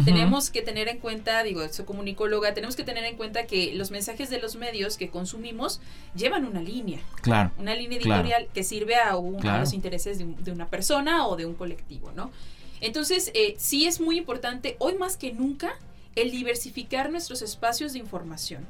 [0.05, 3.91] Tenemos que tener en cuenta, digo, soy comunicóloga, tenemos que tener en cuenta que los
[3.91, 5.81] mensajes de los medios que consumimos
[6.15, 7.51] llevan una línea Claro.
[7.57, 8.21] una línea Claro.
[8.21, 11.45] editorial que sirve a, un- a los intereses de, un- de una persona o de
[11.45, 12.31] un colectivo, ¿no?
[12.79, 15.73] Entonces, eh, sí es muy importante, hoy más que nunca,
[16.15, 18.65] el diversificar nuestros espacios de información.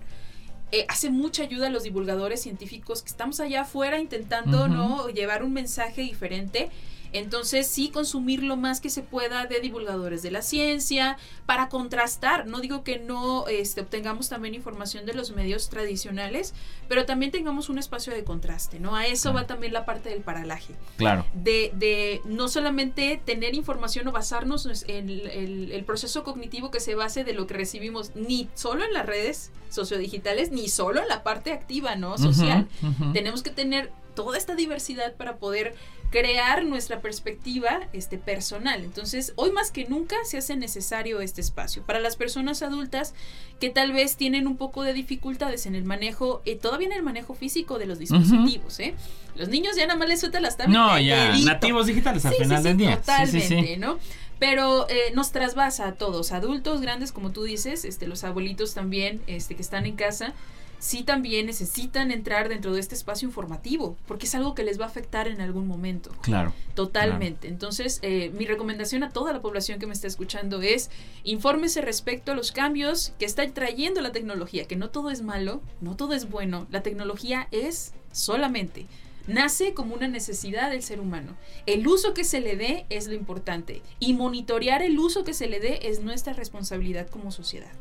[0.71, 4.67] Eh, hace mucha ayuda a los divulgadores científicos que estamos allá afuera intentando.
[4.67, 5.09] ¿no?
[5.09, 6.69] Llevar un mensaje diferente.
[7.13, 12.47] Entonces, sí consumir lo más que se pueda de divulgadores de la ciencia para contrastar.
[12.47, 16.53] No digo que no este, obtengamos también información de los medios tradicionales,
[16.87, 18.95] pero también tengamos un espacio de contraste, ¿no?
[18.95, 19.35] A eso Claro.
[19.43, 20.73] va también la parte del paralaje.
[20.97, 21.25] Claro.
[21.33, 26.79] De, de no solamente tener información o basarnos en el, el- el proceso cognitivo que
[26.79, 31.07] se base de lo que recibimos, ni solo en las redes sociodigitales, ni solo en
[31.07, 32.17] la parte activa, ¿no?
[32.17, 32.67] Social.
[33.13, 35.75] Tenemos que tener toda esta diversidad para poder
[36.11, 38.83] crear nuestra perspectiva este, personal.
[38.83, 41.83] Entonces, hoy más que nunca se hace necesario este espacio.
[41.83, 43.13] Para las personas adultas
[43.59, 47.01] que tal vez tienen un poco de dificultades en el manejo, eh, todavía en el
[47.01, 48.93] manejo físico de los dispositivos, ¿eh?
[49.35, 50.85] Los niños ya nada más les sueltan las tabletas.
[50.85, 52.97] No, ya, nativos digitales al final del día.
[52.97, 53.97] Totalmente, ¿no?
[54.37, 59.21] Pero eh, nos trasvasa a todos, adultos, grandes, como tú dices, este, los abuelitos también,
[59.27, 60.33] este, que están en casa
[60.81, 64.85] sí también necesitan entrar dentro de este espacio informativo, porque es algo que les va
[64.85, 66.09] a afectar en algún momento.
[66.21, 66.53] Claro.
[66.73, 67.47] Totalmente.
[67.47, 70.89] Entonces, eh, mi recomendación a toda la población que me está escuchando es
[71.23, 75.61] infórmese respecto a los cambios que está trayendo la tecnología, que no todo es malo,
[75.81, 78.87] no todo es bueno, la tecnología es solamente
[79.27, 81.37] nace como una necesidad del ser humano.
[81.67, 85.47] El uso que se le dé es lo importante y monitorear el uso que se
[85.47, 87.71] le dé es nuestra responsabilidad como sociedad.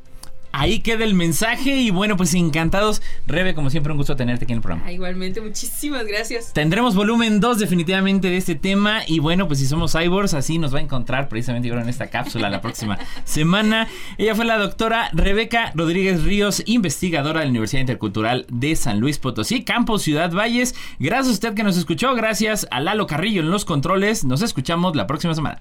[0.52, 3.02] Ahí queda el mensaje y bueno, pues encantados.
[3.26, 4.84] Rebe, como siempre, un gusto tenerte aquí en el programa.
[4.86, 6.52] Ah, igualmente, muchísimas gracias.
[6.52, 10.74] Tendremos volumen 2 definitivamente de este tema y bueno, pues si somos cyborgs, así nos
[10.74, 13.88] va a encontrar precisamente ahora en esta cápsula la próxima semana.
[14.18, 19.18] Ella fue la doctora Rebeca Rodríguez Ríos, investigadora de la Universidad Intercultural de San Luis
[19.18, 20.74] Potosí, Campos Ciudad Valles.
[20.98, 24.24] Gracias a usted que nos escuchó, gracias a Lalo Carrillo en los controles.
[24.24, 25.60] Nos escuchamos la próxima semana.